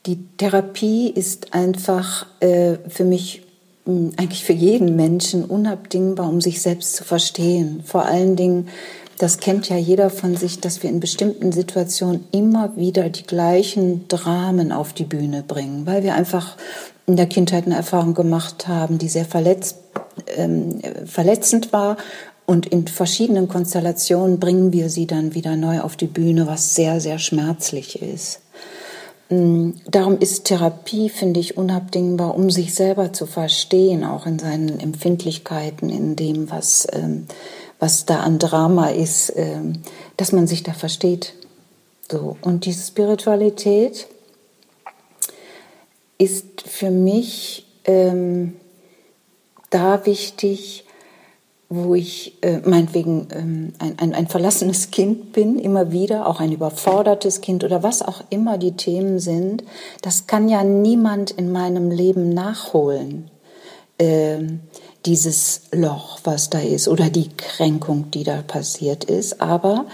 Die 0.04 0.18
Therapie 0.36 1.08
ist 1.08 1.54
einfach 1.54 2.26
äh, 2.40 2.74
für 2.88 3.04
mich 3.04 3.42
eigentlich 3.86 4.44
für 4.44 4.52
jeden 4.52 4.96
Menschen 4.96 5.46
unabdingbar, 5.46 6.28
um 6.28 6.42
sich 6.42 6.60
selbst 6.60 6.94
zu 6.94 7.04
verstehen. 7.04 7.82
Vor 7.86 8.04
allen 8.04 8.36
Dingen, 8.36 8.68
das 9.16 9.38
kennt 9.38 9.70
ja 9.70 9.78
jeder 9.78 10.10
von 10.10 10.36
sich, 10.36 10.60
dass 10.60 10.82
wir 10.82 10.90
in 10.90 11.00
bestimmten 11.00 11.52
Situationen 11.52 12.26
immer 12.32 12.76
wieder 12.76 13.08
die 13.08 13.22
gleichen 13.22 14.08
Dramen 14.08 14.70
auf 14.70 14.92
die 14.92 15.04
Bühne 15.04 15.42
bringen, 15.42 15.86
weil 15.86 16.02
wir 16.02 16.16
einfach 16.16 16.58
in 17.06 17.16
der 17.16 17.28
Kindheit 17.28 17.64
eine 17.64 17.76
Erfahrung 17.76 18.12
gemacht 18.12 18.68
haben, 18.68 18.98
die 18.98 19.08
sehr 19.08 19.24
verletzt, 19.24 19.78
ähm, 20.36 20.82
verletzend 21.06 21.72
war. 21.72 21.96
Und 22.46 22.66
in 22.66 22.86
verschiedenen 22.86 23.48
Konstellationen 23.48 24.38
bringen 24.38 24.72
wir 24.72 24.88
sie 24.88 25.06
dann 25.06 25.34
wieder 25.34 25.56
neu 25.56 25.80
auf 25.80 25.96
die 25.96 26.06
Bühne, 26.06 26.46
was 26.46 26.76
sehr, 26.76 27.00
sehr 27.00 27.18
schmerzlich 27.18 28.00
ist. 28.00 28.40
Mm, 29.28 29.70
darum 29.90 30.18
ist 30.18 30.44
Therapie, 30.44 31.08
finde 31.08 31.40
ich, 31.40 31.56
unabdingbar, 31.56 32.36
um 32.36 32.50
sich 32.50 32.74
selber 32.74 33.12
zu 33.12 33.26
verstehen, 33.26 34.04
auch 34.04 34.26
in 34.26 34.38
seinen 34.38 34.78
Empfindlichkeiten, 34.78 35.90
in 35.90 36.14
dem, 36.14 36.48
was, 36.48 36.86
ähm, 36.92 37.26
was 37.80 38.06
da 38.06 38.20
an 38.20 38.38
Drama 38.38 38.90
ist, 38.90 39.32
ähm, 39.34 39.82
dass 40.16 40.30
man 40.30 40.46
sich 40.46 40.62
da 40.62 40.72
versteht. 40.72 41.34
So. 42.08 42.36
Und 42.42 42.64
diese 42.64 42.86
Spiritualität 42.86 44.06
ist 46.18 46.62
für 46.62 46.92
mich 46.92 47.66
ähm, 47.84 48.54
da 49.70 50.06
wichtig, 50.06 50.85
wo 51.68 51.94
ich 51.96 52.34
äh, 52.42 52.60
meinetwegen 52.64 53.26
ähm, 53.32 53.72
ein, 53.78 53.98
ein, 53.98 54.14
ein 54.14 54.28
verlassenes 54.28 54.92
Kind 54.92 55.32
bin, 55.32 55.58
immer 55.58 55.90
wieder, 55.90 56.28
auch 56.28 56.38
ein 56.40 56.52
überfordertes 56.52 57.40
Kind 57.40 57.64
oder 57.64 57.82
was 57.82 58.02
auch 58.02 58.22
immer 58.30 58.56
die 58.56 58.76
Themen 58.76 59.18
sind, 59.18 59.64
das 60.00 60.28
kann 60.28 60.48
ja 60.48 60.62
niemand 60.62 61.32
in 61.32 61.50
meinem 61.50 61.90
Leben 61.90 62.28
nachholen. 62.28 63.30
Ähm, 63.98 64.60
dieses 65.06 65.62
Loch, 65.72 66.20
was 66.24 66.50
da 66.50 66.58
ist, 66.58 66.88
oder 66.88 67.10
die 67.10 67.30
Kränkung, 67.36 68.10
die 68.10 68.24
da 68.24 68.42
passiert 68.42 69.04
ist, 69.04 69.40
aber 69.40 69.86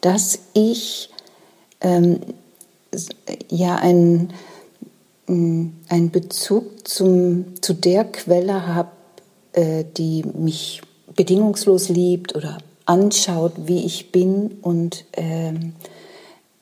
dass 0.00 0.38
ich 0.54 1.10
ähm, 1.80 2.20
ja 3.48 3.76
einen, 3.76 4.32
einen 5.26 6.10
Bezug 6.10 6.88
zum, 6.88 7.60
zu 7.62 7.74
der 7.74 8.04
Quelle 8.04 8.66
habe, 8.66 8.90
äh, 9.52 9.84
die 9.96 10.24
mich 10.34 10.82
bedingungslos 11.20 11.90
liebt 11.90 12.34
oder 12.34 12.56
anschaut, 12.86 13.52
wie 13.66 13.84
ich 13.84 14.10
bin 14.10 14.52
und 14.62 15.04
ähm, 15.12 15.74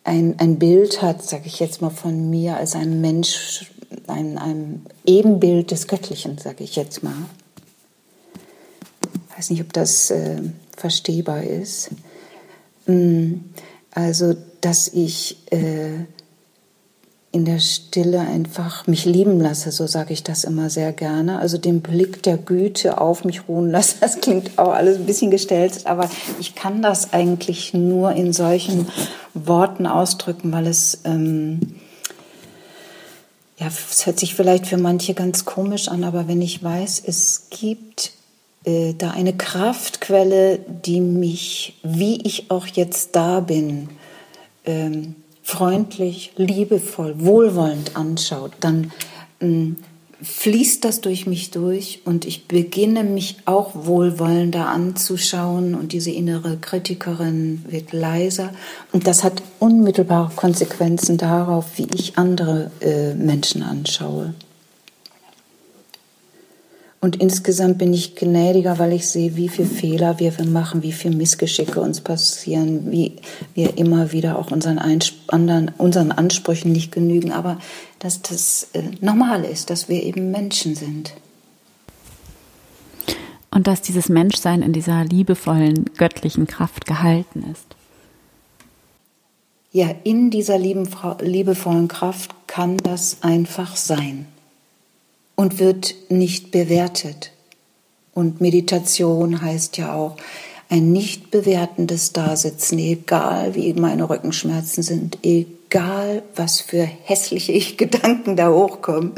ein, 0.03 0.35
ein 0.41 0.59
Bild 0.59 1.01
hat, 1.01 1.23
sage 1.23 1.45
ich 1.47 1.61
jetzt 1.61 1.81
mal 1.81 1.91
von 1.91 2.29
mir 2.29 2.57
als 2.57 2.75
einem 2.75 3.01
Mensch, 3.01 3.71
ein, 4.09 4.37
ein 4.37 4.85
Ebenbild 5.07 5.71
des 5.71 5.87
Göttlichen, 5.87 6.39
sage 6.39 6.65
ich 6.65 6.75
jetzt 6.75 7.05
mal. 7.05 7.15
Ich 9.31 9.39
weiß 9.39 9.51
nicht, 9.51 9.61
ob 9.61 9.73
das 9.73 10.11
äh, 10.11 10.43
verstehbar 10.77 11.45
ist. 11.45 11.91
Mm, 12.87 13.35
also, 13.93 14.35
dass 14.61 14.89
ich 14.89 15.37
äh, 15.53 16.01
in 17.31 17.45
der 17.45 17.59
Stille 17.59 18.21
einfach 18.21 18.87
mich 18.87 19.05
lieben 19.05 19.39
lasse, 19.39 19.71
so 19.71 19.87
sage 19.87 20.15
ich 20.15 20.23
das 20.23 20.45
immer 20.45 20.71
sehr 20.71 20.93
gerne. 20.93 21.39
Also 21.39 21.59
den 21.59 21.83
Blick 21.83 22.23
der 22.23 22.39
Güte 22.39 23.01
auf 23.01 23.25
mich 23.25 23.49
ruhen 23.49 23.71
lasse. 23.71 23.97
Das 24.01 24.21
klingt 24.21 24.59
auch 24.59 24.73
alles 24.73 24.97
ein 24.97 25.07
bisschen 25.07 25.31
gestellt, 25.31 25.87
aber 25.87 26.09
ich 26.41 26.55
kann 26.55 26.81
das 26.81 27.13
eigentlich 27.13 27.75
nur 27.75 28.13
in 28.13 28.33
solchen 28.33 28.89
Worten 29.35 29.87
ausdrücken, 29.87 30.53
weil 30.53 30.67
es 30.67 31.01
ähm, 31.05 31.61
ja, 33.59 33.67
es 33.67 34.07
hört 34.07 34.21
sich 34.21 34.35
vielleicht 34.35 34.67
für 34.67 34.77
manche 34.77 35.15
ganz 35.15 35.45
komisch 35.45 35.89
an, 35.89 36.05
aber 36.05 36.29
wenn 36.29 36.41
ich 36.41 36.63
weiß, 36.63 37.03
es 37.05 37.49
gibt 37.51 38.13
äh, 38.65 38.95
da 38.95 39.11
eine 39.11 39.37
Kraftquelle, 39.37 40.61
die 40.85 41.01
mich, 41.01 41.77
wie 41.83 42.23
ich 42.23 42.51
auch 42.51 42.67
jetzt 42.67 43.17
da 43.17 43.41
bin, 43.41 43.89
ähm, 44.65 45.17
freundlich, 45.49 46.33
liebevoll, 46.37 47.15
wohlwollend 47.21 47.97
anschaut, 47.97 48.53
dann 48.61 48.93
ähm, 49.41 49.77
fließt 50.21 50.85
das 50.85 51.01
durch 51.01 51.27
mich 51.27 51.51
durch 51.51 52.03
und 52.05 52.27
ich 52.27 52.49
beginne 52.49 53.03
mich 53.03 53.39
auch 53.47 53.71
wohlwollender 53.75 54.69
anzuschauen 54.69 55.75
und 55.75 55.95
diese 55.95 56.11
innere 56.11 56.59
Kritikerin 56.59 57.65
wird 57.67 57.95
leiser 57.95 58.53
und 58.93 59.07
das 59.07 59.25
hat 59.25 59.43
unmittelbare 59.59 60.33
Konsequenzen 60.37 61.17
darauf, 61.17 61.79
wie 61.79 61.89
ich 61.95 62.19
andere 62.19 62.71
äh, 62.81 63.15
Menschen 63.15 63.63
anschaue. 63.63 64.35
Und 67.01 67.17
insgesamt 67.17 67.79
bin 67.79 67.95
ich 67.95 68.17
gnädiger, 68.17 68.81
weil 68.81 68.93
ich 68.93 69.07
sehe, 69.07 69.37
wie 69.37 69.49
viele 69.49 69.69
Fehler 69.69 70.19
wir 70.19 70.33
machen, 70.47 70.83
wie 70.83 70.91
viele 70.91 71.15
Missgeschicke 71.15 71.81
uns 71.81 72.01
passieren, 72.01 72.91
wie 72.91 73.17
wir 73.55 73.79
immer 73.79 74.11
wieder 74.11 74.37
auch 74.37 74.51
unseren, 74.51 74.81
anderen, 75.29 75.71
unseren 75.79 76.11
Ansprüchen 76.11 76.73
nicht 76.73 76.91
genügen, 76.91 77.31
aber 77.31 77.59
dass 78.01 78.23
das 78.23 78.71
äh, 78.73 78.83
normal 79.01 79.45
ist, 79.45 79.71
dass 79.71 79.89
wir 79.89 80.03
eben 80.03 80.33
Menschen 80.33 80.75
sind. 80.75 81.15
Und 83.53 83.69
dass 83.69 83.81
dieses 83.81 84.09
Menschsein 84.09 84.63
in 84.63 84.73
dieser 84.73 85.05
liebevollen, 85.05 85.91
göttlichen 85.97 86.49
Kraft 86.49 86.85
gehalten 86.85 87.45
ist. 87.53 87.77
Ja, 89.71 89.95
in 90.03 90.31
dieser 90.31 90.59
liebevollen 90.59 91.89
Kraft 91.89 92.35
kann 92.49 92.77
das 92.79 93.19
einfach 93.23 93.77
sein 93.77 94.27
und 95.39 95.61
wird 95.61 95.95
nicht 96.09 96.51
bewertet. 96.51 97.31
Und 98.13 98.41
Meditation 98.41 99.41
heißt 99.41 99.77
ja 99.77 99.95
auch 99.95 100.17
ein 100.69 100.91
nicht 100.93 101.31
bewertendes 101.31 102.13
Dasitzen, 102.13 102.81
egal 102.81 103.55
wie 103.55 103.73
meine 103.75 104.11
Rückenschmerzen 104.11 104.83
sind, 104.83 105.19
egal 105.23 106.25
was 106.35 106.61
für 106.61 106.83
hässliche 106.83 107.53
Gedanken 107.77 108.35
da 108.35 108.51
hochkommen. 108.51 109.13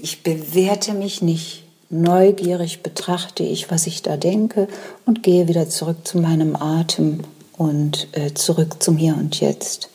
Ich 0.00 0.22
bewerte 0.22 0.94
mich 0.94 1.20
nicht. 1.20 1.64
Neugierig 1.90 2.82
betrachte 2.82 3.42
ich, 3.42 3.70
was 3.70 3.86
ich 3.86 4.00
da 4.00 4.16
denke 4.16 4.68
und 5.04 5.22
gehe 5.22 5.48
wieder 5.48 5.68
zurück 5.68 6.08
zu 6.08 6.18
meinem 6.18 6.56
Atem 6.56 7.20
und 7.58 8.08
äh, 8.12 8.32
zurück 8.32 8.82
zum 8.82 8.96
Hier 8.96 9.16
und 9.18 9.38
Jetzt. 9.38 9.90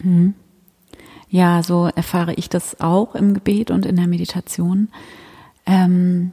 Mhm. 0.00 0.34
Ja, 1.32 1.62
so 1.62 1.86
erfahre 1.86 2.34
ich 2.34 2.50
das 2.50 2.78
auch 2.82 3.14
im 3.14 3.32
Gebet 3.32 3.70
und 3.70 3.86
in 3.86 3.96
der 3.96 4.06
Meditation. 4.06 4.88
Ähm, 5.64 6.32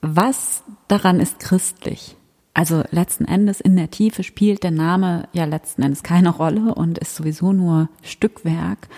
was 0.00 0.62
daran 0.88 1.20
ist 1.20 1.40
christlich? 1.40 2.16
Also 2.54 2.84
letzten 2.90 3.26
Endes 3.26 3.60
in 3.60 3.76
der 3.76 3.90
Tiefe 3.90 4.22
spielt 4.22 4.62
der 4.62 4.70
Name 4.70 5.28
ja 5.34 5.44
letzten 5.44 5.82
Endes 5.82 6.02
keine 6.02 6.30
Rolle 6.30 6.74
und 6.74 6.96
ist 6.96 7.16
sowieso 7.16 7.52
nur 7.52 7.90
Stückwerk. 8.02 8.88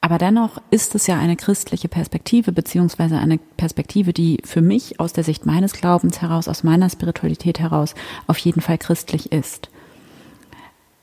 Aber 0.00 0.18
dennoch 0.18 0.62
ist 0.70 0.94
es 0.94 1.08
ja 1.08 1.18
eine 1.18 1.34
christliche 1.34 1.88
Perspektive, 1.88 2.52
beziehungsweise 2.52 3.18
eine 3.18 3.38
Perspektive, 3.38 4.12
die 4.12 4.38
für 4.44 4.62
mich 4.62 5.00
aus 5.00 5.12
der 5.12 5.24
Sicht 5.24 5.46
meines 5.46 5.72
Glaubens 5.72 6.22
heraus, 6.22 6.46
aus 6.46 6.62
meiner 6.62 6.88
Spiritualität 6.90 7.58
heraus 7.58 7.96
auf 8.28 8.38
jeden 8.38 8.60
Fall 8.60 8.78
christlich 8.78 9.32
ist. 9.32 9.68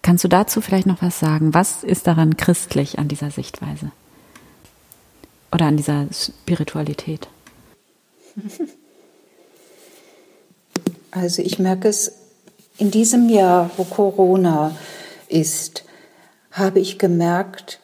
Kannst 0.01 0.23
du 0.23 0.27
dazu 0.27 0.61
vielleicht 0.61 0.87
noch 0.87 1.01
was 1.01 1.19
sagen? 1.19 1.53
Was 1.53 1.83
ist 1.83 2.07
daran 2.07 2.37
christlich 2.37 2.97
an 2.97 3.07
dieser 3.07 3.31
Sichtweise? 3.31 3.91
Oder 5.51 5.65
an 5.65 5.77
dieser 5.77 6.07
Spiritualität? 6.11 7.27
Also 11.13 11.41
ich 11.41 11.59
merke 11.59 11.89
es 11.89 12.13
in 12.77 12.89
diesem 12.89 13.27
Jahr, 13.27 13.69
wo 13.75 13.83
Corona 13.83 14.73
ist, 15.27 15.83
habe 16.51 16.79
ich 16.79 16.99
gemerkt, 16.99 17.79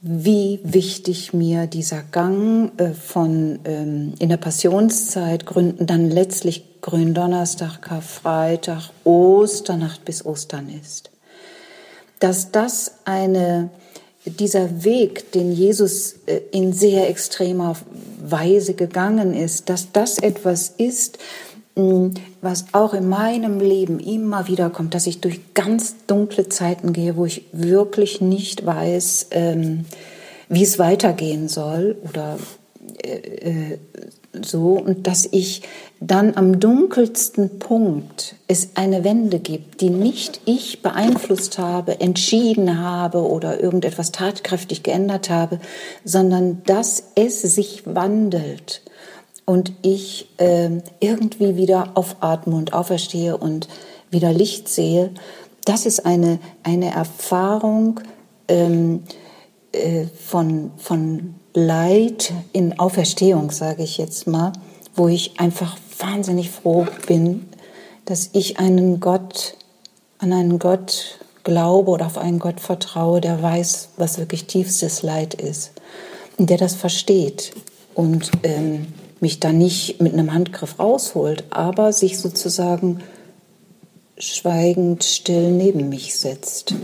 wie 0.00 0.60
wichtig 0.62 1.32
mir 1.32 1.66
dieser 1.66 2.02
Gang 2.02 2.78
äh, 2.78 2.92
von 2.92 3.58
ähm, 3.64 4.14
in 4.18 4.28
der 4.28 4.36
Passionszeit 4.36 5.46
gründen, 5.46 5.86
dann 5.86 6.10
letztlich 6.10 6.80
Gründonnerstag, 6.82 7.80
Karfreitag, 7.80 8.90
Osternacht 9.04 10.04
bis 10.04 10.24
Ostern 10.24 10.68
ist. 10.68 11.10
Dass 12.20 12.50
das 12.50 12.92
eine, 13.04 13.70
dieser 14.24 14.84
Weg, 14.84 15.32
den 15.32 15.52
Jesus 15.52 16.16
äh, 16.26 16.40
in 16.50 16.72
sehr 16.72 17.08
extremer 17.08 17.76
Weise 18.20 18.74
gegangen 18.74 19.34
ist, 19.34 19.68
dass 19.68 19.92
das 19.92 20.18
etwas 20.18 20.74
ist, 20.78 21.18
was 22.40 22.64
auch 22.72 22.94
in 22.94 23.06
meinem 23.06 23.60
Leben 23.60 24.00
immer 24.00 24.48
wieder 24.48 24.70
kommt, 24.70 24.94
dass 24.94 25.06
ich 25.06 25.20
durch 25.20 25.40
ganz 25.52 25.96
dunkle 26.06 26.48
Zeiten 26.48 26.94
gehe, 26.94 27.16
wo 27.16 27.26
ich 27.26 27.44
wirklich 27.52 28.22
nicht 28.22 28.64
weiß, 28.64 29.26
ähm, 29.32 29.84
wie 30.48 30.62
es 30.62 30.78
weitergehen 30.78 31.48
soll 31.48 31.96
oder 32.08 32.38
äh, 33.04 33.10
äh, 33.18 33.78
so 34.44 34.72
und 34.72 35.06
dass 35.06 35.26
ich 35.30 35.62
dann 36.00 36.36
am 36.36 36.60
dunkelsten 36.60 37.58
Punkt 37.58 38.36
es 38.48 38.70
eine 38.74 39.04
Wende 39.04 39.38
gibt, 39.38 39.80
die 39.80 39.90
nicht 39.90 40.40
ich 40.44 40.82
beeinflusst 40.82 41.58
habe, 41.58 42.00
entschieden 42.00 42.78
habe 42.78 43.26
oder 43.26 43.60
irgendetwas 43.60 44.12
tatkräftig 44.12 44.82
geändert 44.82 45.30
habe, 45.30 45.60
sondern 46.04 46.62
dass 46.64 47.02
es 47.14 47.42
sich 47.42 47.82
wandelt 47.86 48.82
und 49.46 49.72
ich 49.82 50.28
äh, 50.38 50.70
irgendwie 51.00 51.56
wieder 51.56 51.92
aufatme 51.94 52.56
und 52.56 52.74
auferstehe 52.74 53.36
und 53.36 53.68
wieder 54.10 54.32
Licht 54.32 54.68
sehe, 54.68 55.10
das 55.64 55.86
ist 55.86 56.06
eine, 56.06 56.38
eine 56.62 56.92
Erfahrung 56.92 58.00
ähm, 58.48 59.02
äh, 59.72 60.06
von, 60.06 60.70
von 60.76 61.34
Leid 61.58 62.34
in 62.52 62.78
Auferstehung, 62.78 63.50
sage 63.50 63.82
ich 63.82 63.96
jetzt 63.96 64.26
mal, 64.26 64.52
wo 64.94 65.08
ich 65.08 65.40
einfach 65.40 65.78
wahnsinnig 65.98 66.50
froh 66.50 66.86
bin, 67.06 67.48
dass 68.04 68.28
ich 68.34 68.58
einen 68.58 69.00
Gott, 69.00 69.56
an 70.18 70.34
einen 70.34 70.58
Gott 70.58 71.18
glaube 71.44 71.90
oder 71.92 72.04
auf 72.04 72.18
einen 72.18 72.40
Gott 72.40 72.60
vertraue, 72.60 73.22
der 73.22 73.42
weiß, 73.42 73.88
was 73.96 74.18
wirklich 74.18 74.44
tiefstes 74.44 75.02
Leid 75.02 75.32
ist 75.32 75.72
und 76.36 76.50
der 76.50 76.58
das 76.58 76.74
versteht 76.74 77.54
und 77.94 78.32
ähm, 78.42 78.88
mich 79.20 79.40
da 79.40 79.50
nicht 79.50 79.98
mit 80.02 80.12
einem 80.12 80.34
Handgriff 80.34 80.78
rausholt, 80.78 81.44
aber 81.48 81.94
sich 81.94 82.18
sozusagen 82.18 82.98
schweigend 84.18 85.04
still 85.04 85.52
neben 85.52 85.88
mich 85.88 86.18
setzt. 86.18 86.74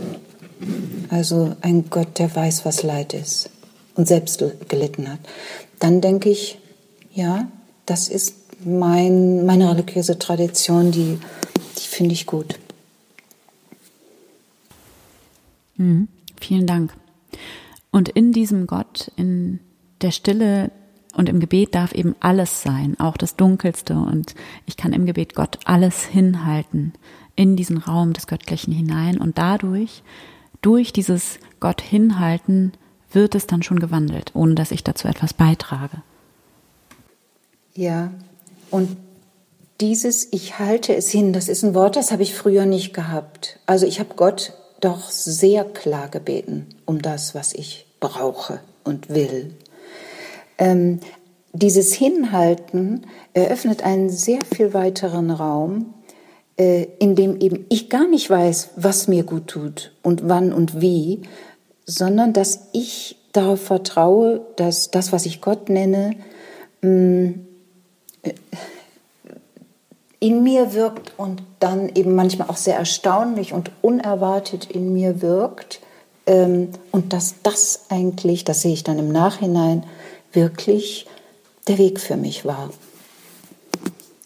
Also 1.11 1.55
ein 1.61 1.91
Gott, 1.91 2.17
der 2.17 2.35
weiß, 2.35 2.65
was 2.65 2.81
Leid 2.81 3.13
ist 3.13 3.51
und 3.95 4.07
selbst 4.07 4.43
gelitten 4.69 5.09
hat. 5.09 5.19
Dann 5.79 6.01
denke 6.01 6.29
ich, 6.29 6.59
ja, 7.13 7.47
das 7.85 8.07
ist 8.09 8.35
mein, 8.65 9.45
meine 9.45 9.69
religiöse 9.69 10.17
Tradition, 10.17 10.91
die, 10.91 11.19
die 11.77 11.87
finde 11.87 12.13
ich 12.13 12.25
gut. 12.25 12.59
Mhm. 15.75 16.07
Vielen 16.39 16.67
Dank. 16.67 16.93
Und 17.91 18.09
in 18.09 18.31
diesem 18.31 18.67
Gott, 18.67 19.11
in 19.15 19.59
der 20.01 20.11
Stille 20.11 20.71
und 21.15 21.29
im 21.29 21.39
Gebet 21.39 21.75
darf 21.75 21.93
eben 21.93 22.15
alles 22.19 22.61
sein, 22.61 22.99
auch 22.99 23.17
das 23.17 23.35
Dunkelste. 23.35 23.93
Und 23.93 24.33
ich 24.65 24.77
kann 24.77 24.93
im 24.93 25.05
Gebet 25.05 25.35
Gott 25.35 25.59
alles 25.65 26.05
hinhalten 26.05 26.93
in 27.35 27.55
diesen 27.55 27.77
Raum 27.77 28.13
des 28.13 28.27
Göttlichen 28.27 28.73
hinein. 28.73 29.19
Und 29.19 29.37
dadurch, 29.37 30.03
durch 30.61 30.93
dieses 30.93 31.39
Gott 31.59 31.81
hinhalten, 31.81 32.73
wird 33.15 33.35
es 33.35 33.47
dann 33.47 33.63
schon 33.63 33.79
gewandelt, 33.79 34.31
ohne 34.33 34.55
dass 34.55 34.71
ich 34.71 34.83
dazu 34.83 35.07
etwas 35.07 35.33
beitrage. 35.33 36.01
Ja, 37.75 38.11
und 38.69 38.97
dieses 39.81 40.31
Ich 40.31 40.59
halte 40.59 40.95
es 40.95 41.09
hin, 41.09 41.33
das 41.33 41.49
ist 41.49 41.63
ein 41.63 41.73
Wort, 41.73 41.95
das 41.95 42.11
habe 42.11 42.23
ich 42.23 42.35
früher 42.35 42.65
nicht 42.65 42.93
gehabt. 42.93 43.59
Also 43.65 43.85
ich 43.85 43.99
habe 43.99 44.15
Gott 44.15 44.53
doch 44.79 45.09
sehr 45.09 45.63
klar 45.63 46.09
gebeten 46.09 46.67
um 46.85 47.01
das, 47.01 47.35
was 47.35 47.53
ich 47.53 47.85
brauche 47.99 48.59
und 48.83 49.09
will. 49.09 49.55
Ähm, 50.57 50.99
dieses 51.53 51.93
Hinhalten 51.93 53.05
eröffnet 53.33 53.83
einen 53.83 54.09
sehr 54.09 54.39
viel 54.43 54.73
weiteren 54.73 55.31
Raum, 55.31 55.93
äh, 56.57 56.87
in 56.99 57.15
dem 57.15 57.39
eben 57.39 57.65
ich 57.69 57.89
gar 57.89 58.07
nicht 58.07 58.29
weiß, 58.29 58.71
was 58.75 59.07
mir 59.07 59.23
gut 59.23 59.47
tut 59.47 59.93
und 60.01 60.27
wann 60.27 60.51
und 60.51 60.81
wie, 60.81 61.21
sondern 61.85 62.33
dass 62.33 62.67
ich 62.73 63.17
darauf 63.31 63.61
vertraue, 63.61 64.41
dass 64.55 64.91
das, 64.91 65.11
was 65.11 65.25
ich 65.25 65.41
Gott 65.41 65.69
nenne, 65.69 66.15
mm, 66.81 67.31
in 70.19 70.41
mir 70.41 70.73
wirkt 70.73 71.13
und 71.17 71.43
dann 71.59 71.89
eben 71.89 72.15
manchmal 72.15 72.49
auch 72.49 72.55
sehr 72.55 72.77
erstaunlich 72.77 73.51
und 73.51 73.71
unerwartet 73.81 74.71
in 74.71 74.93
mir 74.93 75.21
wirkt. 75.21 75.81
Ähm, 76.25 76.69
und 76.91 77.11
dass 77.11 77.35
das 77.43 77.81
eigentlich, 77.89 78.45
das 78.45 78.61
sehe 78.61 78.71
ich 78.71 78.85
dann 78.85 78.99
im 78.99 79.11
Nachhinein, 79.11 79.85
wirklich 80.31 81.07
der 81.67 81.77
Weg 81.77 81.99
für 81.99 82.15
mich 82.15 82.45
war. 82.45 82.69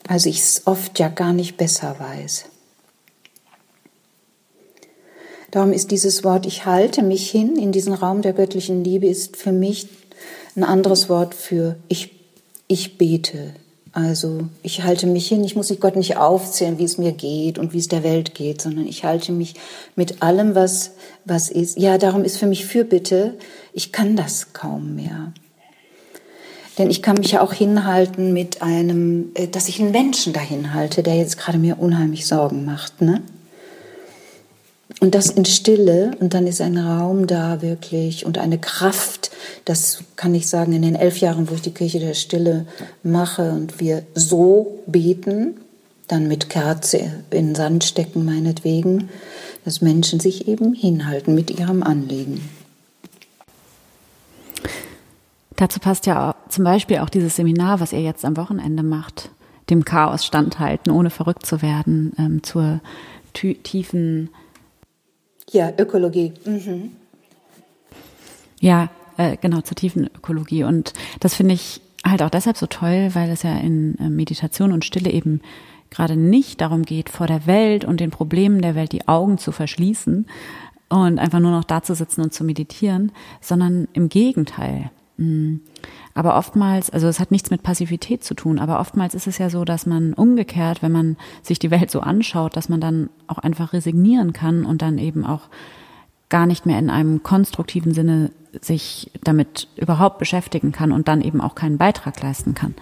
Also 0.07 0.29
ich 0.29 0.39
es 0.39 0.67
oft 0.67 0.99
ja 0.99 1.07
gar 1.07 1.33
nicht 1.33 1.57
besser 1.57 1.95
weiß. 1.99 2.45
Darum 5.51 5.71
ist 5.71 5.91
dieses 5.91 6.23
Wort, 6.23 6.45
ich 6.45 6.65
halte 6.65 7.03
mich 7.03 7.29
hin 7.29 7.57
in 7.57 7.71
diesen 7.71 7.93
Raum 7.93 8.21
der 8.21 8.33
göttlichen 8.33 8.83
Liebe, 8.83 9.07
ist 9.07 9.37
für 9.37 9.51
mich 9.51 9.87
ein 10.55 10.63
anderes 10.63 11.09
Wort 11.09 11.33
für 11.33 11.77
ich, 11.87 12.11
ich 12.67 12.97
bete. 12.97 13.53
Also 13.93 14.41
ich 14.61 14.83
halte 14.83 15.07
mich 15.07 15.27
hin, 15.27 15.43
ich 15.43 15.55
muss 15.55 15.73
Gott 15.79 15.95
nicht 15.95 16.17
aufzählen, 16.17 16.77
wie 16.77 16.83
es 16.83 16.97
mir 16.97 17.13
geht 17.13 17.57
und 17.57 17.73
wie 17.73 17.79
es 17.79 17.87
der 17.87 18.03
Welt 18.03 18.35
geht, 18.35 18.61
sondern 18.61 18.85
ich 18.85 19.03
halte 19.05 19.31
mich 19.31 19.55
mit 19.95 20.21
allem, 20.21 20.53
was, 20.53 20.91
was 21.25 21.49
ist. 21.49 21.79
Ja, 21.79 21.97
darum 21.97 22.23
ist 22.23 22.37
für 22.37 22.45
mich 22.45 22.65
Fürbitte, 22.65 23.35
ich 23.73 23.91
kann 23.91 24.15
das 24.15 24.53
kaum 24.53 24.95
mehr. 24.95 25.33
Denn 26.77 26.91
ich 26.91 27.01
kann 27.01 27.17
mich 27.17 27.31
ja 27.31 27.41
auch 27.41 27.53
hinhalten 27.53 28.33
mit 28.33 28.61
einem, 28.61 29.31
äh, 29.33 29.47
dass 29.47 29.67
ich 29.67 29.79
einen 29.79 29.91
Menschen 29.91 30.31
dahin 30.31 30.75
halte, 30.75 31.01
der 31.01 31.15
jetzt 31.15 31.37
gerade 31.37 31.57
mir 31.57 31.79
unheimlich 31.79 32.27
Sorgen 32.27 32.65
macht. 32.65 33.01
Ne? 33.01 33.23
Und 34.99 35.13
das 35.13 35.29
in 35.29 35.45
Stille 35.45 36.11
und 36.19 36.33
dann 36.33 36.47
ist 36.47 36.59
ein 36.59 36.77
Raum 36.77 37.27
da 37.27 37.61
wirklich 37.61 38.25
und 38.25 38.39
eine 38.39 38.57
Kraft. 38.57 39.29
Das 39.65 40.03
kann 40.15 40.33
ich 40.33 40.47
sagen, 40.47 40.73
in 40.73 40.81
den 40.81 40.95
elf 40.95 41.19
Jahren, 41.19 41.49
wo 41.49 41.55
ich 41.55 41.61
die 41.61 41.73
Kirche 41.73 41.99
der 41.99 42.15
Stille 42.15 42.65
mache 43.03 43.51
und 43.51 43.79
wir 43.79 44.03
so 44.15 44.79
beten, 44.87 45.57
dann 46.07 46.27
mit 46.27 46.49
Kerze 46.49 47.11
in 47.29 47.53
Sand 47.53 47.83
stecken 47.83 48.25
meinetwegen, 48.25 49.09
dass 49.65 49.81
Menschen 49.81 50.19
sich 50.19 50.47
eben 50.47 50.73
hinhalten 50.73 51.35
mit 51.35 51.51
ihrem 51.51 51.83
Anliegen. 51.83 52.41
Dazu 55.57 55.79
passt 55.79 56.05
ja 56.05 56.35
zum 56.49 56.63
Beispiel 56.63 56.99
auch 56.99 57.09
dieses 57.09 57.35
Seminar, 57.35 57.79
was 57.79 57.91
ihr 57.91 58.01
jetzt 58.01 58.23
am 58.25 58.37
Wochenende 58.37 58.83
macht, 58.83 59.29
dem 59.69 59.85
Chaos 59.85 60.25
standhalten, 60.25 60.91
ohne 60.91 61.09
verrückt 61.09 61.45
zu 61.45 61.61
werden, 61.61 62.13
ähm, 62.17 62.43
zur 62.43 62.79
tiefen. 63.33 64.29
Ja, 65.51 65.71
Ökologie. 65.77 66.33
Mhm. 66.45 66.91
Ja, 68.59 68.89
äh, 69.17 69.37
genau, 69.37 69.61
zur 69.61 69.75
tiefen 69.75 70.05
Ökologie. 70.15 70.63
Und 70.63 70.93
das 71.19 71.35
finde 71.35 71.53
ich 71.53 71.81
halt 72.05 72.21
auch 72.21 72.29
deshalb 72.29 72.57
so 72.57 72.65
toll, 72.67 73.09
weil 73.13 73.29
es 73.29 73.43
ja 73.43 73.57
in 73.57 73.97
äh, 73.99 74.09
Meditation 74.09 74.71
und 74.71 74.85
Stille 74.85 75.11
eben 75.11 75.41
gerade 75.89 76.15
nicht 76.15 76.61
darum 76.61 76.83
geht, 76.83 77.09
vor 77.09 77.27
der 77.27 77.47
Welt 77.47 77.85
und 77.85 77.99
den 77.99 78.11
Problemen 78.11 78.61
der 78.61 78.75
Welt 78.75 78.91
die 78.91 79.07
Augen 79.07 79.37
zu 79.37 79.51
verschließen 79.51 80.25
und 80.89 81.19
einfach 81.19 81.39
nur 81.39 81.51
noch 81.51 81.63
da 81.63 81.81
zu 81.81 81.95
sitzen 81.95 82.21
und 82.21 82.33
zu 82.33 82.43
meditieren, 82.43 83.11
sondern 83.41 83.87
im 83.93 84.09
Gegenteil. 84.09 84.91
Mm. 85.17 85.57
Aber 86.13 86.37
oftmals, 86.37 86.89
also 86.89 87.07
es 87.07 87.19
hat 87.19 87.31
nichts 87.31 87.51
mit 87.51 87.63
Passivität 87.63 88.23
zu 88.23 88.33
tun, 88.33 88.59
aber 88.59 88.79
oftmals 88.79 89.13
ist 89.13 89.27
es 89.27 89.37
ja 89.37 89.49
so, 89.49 89.65
dass 89.65 89.85
man 89.85 90.13
umgekehrt, 90.13 90.81
wenn 90.81 90.91
man 90.91 91.17
sich 91.43 91.59
die 91.59 91.71
Welt 91.71 91.91
so 91.91 91.99
anschaut, 91.99 92.55
dass 92.55 92.69
man 92.69 92.81
dann 92.81 93.09
auch 93.27 93.37
einfach 93.37 93.73
resignieren 93.73 94.33
kann 94.33 94.65
und 94.65 94.81
dann 94.81 94.97
eben 94.97 95.25
auch 95.25 95.49
gar 96.29 96.45
nicht 96.45 96.65
mehr 96.65 96.79
in 96.79 96.89
einem 96.89 97.23
konstruktiven 97.23 97.93
Sinne 97.93 98.31
sich 98.61 99.11
damit 99.23 99.67
überhaupt 99.75 100.17
beschäftigen 100.17 100.71
kann 100.71 100.91
und 100.91 101.07
dann 101.07 101.21
eben 101.21 101.41
auch 101.41 101.55
keinen 101.55 101.77
Beitrag 101.77 102.21
leisten 102.21 102.53
kann. 102.53 102.75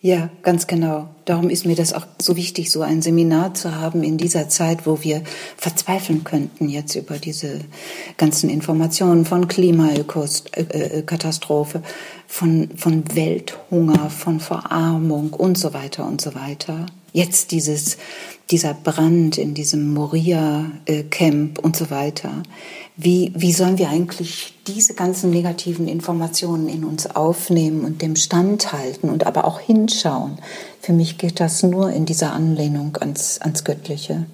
Ja, 0.00 0.30
ganz 0.42 0.68
genau. 0.68 1.08
Darum 1.24 1.50
ist 1.50 1.66
mir 1.66 1.74
das 1.74 1.92
auch 1.92 2.06
so 2.20 2.36
wichtig, 2.36 2.70
so 2.70 2.82
ein 2.82 3.02
Seminar 3.02 3.54
zu 3.54 3.74
haben 3.74 4.04
in 4.04 4.16
dieser 4.16 4.48
Zeit, 4.48 4.86
wo 4.86 5.02
wir 5.02 5.24
verzweifeln 5.56 6.22
könnten 6.22 6.68
jetzt 6.68 6.94
über 6.94 7.18
diese 7.18 7.62
ganzen 8.16 8.48
Informationen 8.48 9.24
von 9.24 9.48
Klimakatastrophe, 9.48 11.82
von, 12.28 12.70
von 12.76 13.16
Welthunger, 13.16 14.08
von 14.08 14.38
Verarmung 14.38 15.32
und 15.32 15.58
so 15.58 15.74
weiter 15.74 16.06
und 16.06 16.20
so 16.20 16.36
weiter. 16.36 16.86
Jetzt 17.12 17.52
dieses, 17.52 17.96
dieser 18.50 18.74
Brand 18.74 19.38
in 19.38 19.54
diesem 19.54 19.92
Moria-Camp 19.92 21.58
und 21.58 21.76
so 21.76 21.90
weiter. 21.90 22.42
Wie, 22.96 23.32
wie 23.36 23.52
sollen 23.52 23.78
wir 23.78 23.90
eigentlich 23.90 24.54
diese 24.66 24.94
ganzen 24.94 25.30
negativen 25.30 25.86
Informationen 25.86 26.68
in 26.68 26.84
uns 26.84 27.06
aufnehmen 27.06 27.84
und 27.84 28.02
dem 28.02 28.16
standhalten 28.16 29.10
und 29.10 29.26
aber 29.26 29.44
auch 29.44 29.60
hinschauen? 29.60 30.38
Für 30.80 30.92
mich 30.92 31.18
geht 31.18 31.40
das 31.40 31.62
nur 31.62 31.90
in 31.92 32.06
dieser 32.06 32.32
Anlehnung 32.32 32.96
ans, 33.00 33.40
ans 33.40 33.64
Göttliche. 33.64 34.26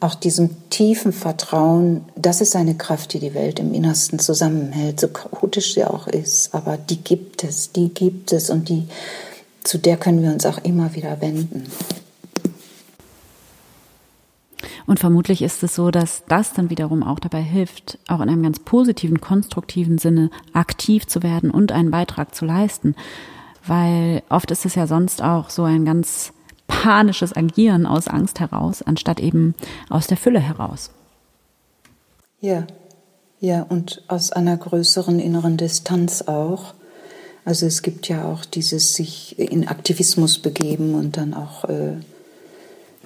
Auch 0.00 0.14
diesem 0.14 0.68
tiefen 0.68 1.12
Vertrauen, 1.12 2.04
das 2.14 2.40
ist 2.42 2.56
eine 2.56 2.74
Kraft, 2.74 3.14
die 3.14 3.20
die 3.20 3.32
Welt 3.32 3.58
im 3.58 3.72
Innersten 3.72 4.18
zusammenhält, 4.18 5.00
so 5.00 5.08
chaotisch 5.08 5.74
sie 5.74 5.84
auch 5.84 6.06
ist. 6.06 6.52
Aber 6.52 6.76
die 6.76 6.98
gibt 6.98 7.42
es, 7.42 7.72
die 7.72 7.88
gibt 7.88 8.32
es 8.32 8.50
und 8.50 8.68
die, 8.68 8.86
zu 9.62 9.78
der 9.78 9.96
können 9.96 10.22
wir 10.22 10.30
uns 10.30 10.44
auch 10.44 10.58
immer 10.58 10.94
wieder 10.94 11.22
wenden. 11.22 11.64
Und 14.86 15.00
vermutlich 15.00 15.42
ist 15.42 15.62
es 15.62 15.74
so, 15.74 15.90
dass 15.90 16.24
das 16.28 16.52
dann 16.52 16.70
wiederum 16.70 17.02
auch 17.02 17.18
dabei 17.18 17.40
hilft, 17.40 17.98
auch 18.06 18.20
in 18.20 18.28
einem 18.28 18.42
ganz 18.42 18.58
positiven, 18.58 19.20
konstruktiven 19.20 19.98
Sinne 19.98 20.30
aktiv 20.52 21.06
zu 21.06 21.22
werden 21.22 21.50
und 21.50 21.72
einen 21.72 21.90
Beitrag 21.90 22.34
zu 22.34 22.44
leisten. 22.44 22.94
Weil 23.66 24.22
oft 24.28 24.50
ist 24.50 24.66
es 24.66 24.74
ja 24.74 24.86
sonst 24.86 25.22
auch 25.22 25.48
so 25.48 25.64
ein 25.64 25.84
ganz 25.84 26.32
panisches 26.66 27.34
Agieren 27.34 27.86
aus 27.86 28.08
Angst 28.08 28.40
heraus, 28.40 28.82
anstatt 28.82 29.20
eben 29.20 29.54
aus 29.88 30.06
der 30.06 30.16
Fülle 30.16 30.40
heraus. 30.40 30.90
Ja, 32.40 32.66
ja, 33.40 33.62
und 33.62 34.02
aus 34.08 34.32
einer 34.32 34.56
größeren 34.56 35.18
inneren 35.18 35.56
Distanz 35.56 36.22
auch. 36.22 36.74
Also 37.44 37.66
es 37.66 37.82
gibt 37.82 38.08
ja 38.08 38.24
auch 38.24 38.44
dieses 38.44 38.94
sich 38.94 39.38
in 39.38 39.68
Aktivismus 39.68 40.38
begeben 40.38 40.94
und 40.94 41.18
dann 41.18 41.34
auch 41.34 41.64
äh, 41.64 41.92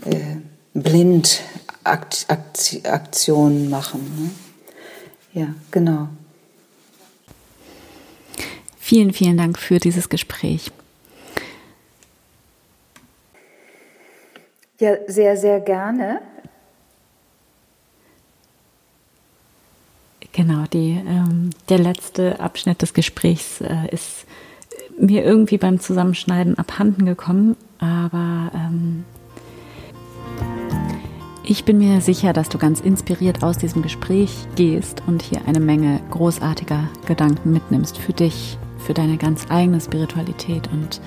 äh, 0.04 0.36
blind 0.74 1.40
Akt, 1.88 2.26
Akt, 2.28 2.80
Aktionen 2.84 3.70
machen. 3.70 4.32
Ne? 5.34 5.40
Ja, 5.40 5.54
genau. 5.70 6.08
Vielen, 8.78 9.12
vielen 9.12 9.36
Dank 9.36 9.58
für 9.58 9.78
dieses 9.78 10.08
Gespräch. 10.08 10.70
Ja, 14.80 14.96
sehr, 15.08 15.36
sehr 15.36 15.60
gerne. 15.60 16.20
Genau, 20.32 20.64
die, 20.72 21.02
ähm, 21.06 21.50
der 21.68 21.78
letzte 21.78 22.38
Abschnitt 22.38 22.80
des 22.80 22.94
Gesprächs 22.94 23.60
äh, 23.60 23.88
ist 23.90 24.24
mir 24.96 25.24
irgendwie 25.24 25.58
beim 25.58 25.80
Zusammenschneiden 25.80 26.56
abhanden 26.56 27.06
gekommen, 27.06 27.56
aber 27.78 28.52
ähm, 28.54 29.04
ich 31.48 31.64
bin 31.64 31.78
mir 31.78 32.02
sicher, 32.02 32.34
dass 32.34 32.50
du 32.50 32.58
ganz 32.58 32.80
inspiriert 32.80 33.42
aus 33.42 33.56
diesem 33.56 33.80
Gespräch 33.80 34.46
gehst 34.54 35.02
und 35.06 35.22
hier 35.22 35.40
eine 35.46 35.60
Menge 35.60 35.98
großartiger 36.10 36.88
Gedanken 37.06 37.52
mitnimmst 37.52 37.96
für 37.96 38.12
dich, 38.12 38.58
für 38.76 38.92
deine 38.92 39.16
ganz 39.16 39.46
eigene 39.48 39.80
Spiritualität. 39.80 40.68
Und 40.70 41.00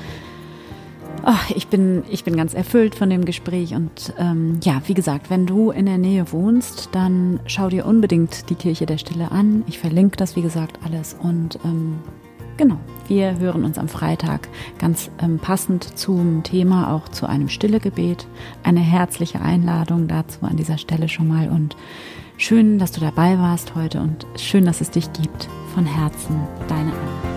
oh, 1.28 1.54
ich, 1.56 1.68
bin, 1.68 2.02
ich 2.10 2.24
bin 2.24 2.36
ganz 2.36 2.56
erfüllt 2.56 2.96
von 2.96 3.12
dem 3.12 3.24
Gespräch. 3.24 3.76
Und 3.76 4.16
ähm, 4.18 4.60
ja, 4.64 4.82
wie 4.88 4.96
gesagt, 4.96 5.30
wenn 5.30 5.46
du 5.46 5.70
in 5.70 5.86
der 5.86 6.00
Nähe 6.00 6.32
wohnst, 6.32 6.90
dann 6.92 7.40
schau 7.46 7.70
dir 7.70 7.86
unbedingt 7.86 8.50
die 8.50 8.56
Kirche 8.56 8.88
der 8.88 8.98
Stille 8.98 9.30
an. 9.30 9.64
Ich 9.68 9.78
verlinke 9.78 10.18
das, 10.18 10.36
wie 10.36 10.42
gesagt, 10.42 10.80
alles. 10.84 11.16
Und 11.22 11.60
ähm, 11.64 12.00
Genau, 12.62 12.78
wir 13.08 13.40
hören 13.40 13.66
uns 13.66 13.80
am 13.80 13.88
Freitag 13.88 14.48
ganz 14.78 15.10
ähm, 15.20 15.40
passend 15.40 15.98
zum 15.98 16.44
Thema, 16.44 16.94
auch 16.94 17.10
zu 17.10 17.26
einem 17.26 17.50
Stillegebet. 17.50 18.28
Eine 18.62 18.82
herzliche 18.82 19.42
Einladung 19.42 20.08
dazu 20.08 20.42
an 20.44 20.58
dieser 20.58 20.78
Stelle 20.78 21.10
schon 21.10 21.28
mal 21.28 21.50
und 21.50 21.76
schön, 22.38 22.78
dass 22.78 22.92
du 22.92 23.02
dabei 23.02 23.40
warst 23.40 23.74
heute 23.74 24.00
und 24.00 24.28
schön, 24.40 24.64
dass 24.66 24.80
es 24.80 24.92
dich 24.92 25.12
gibt. 25.12 25.50
Von 25.74 25.88
Herzen, 25.88 26.40
deine 26.68 26.92
Anne. 26.92 27.31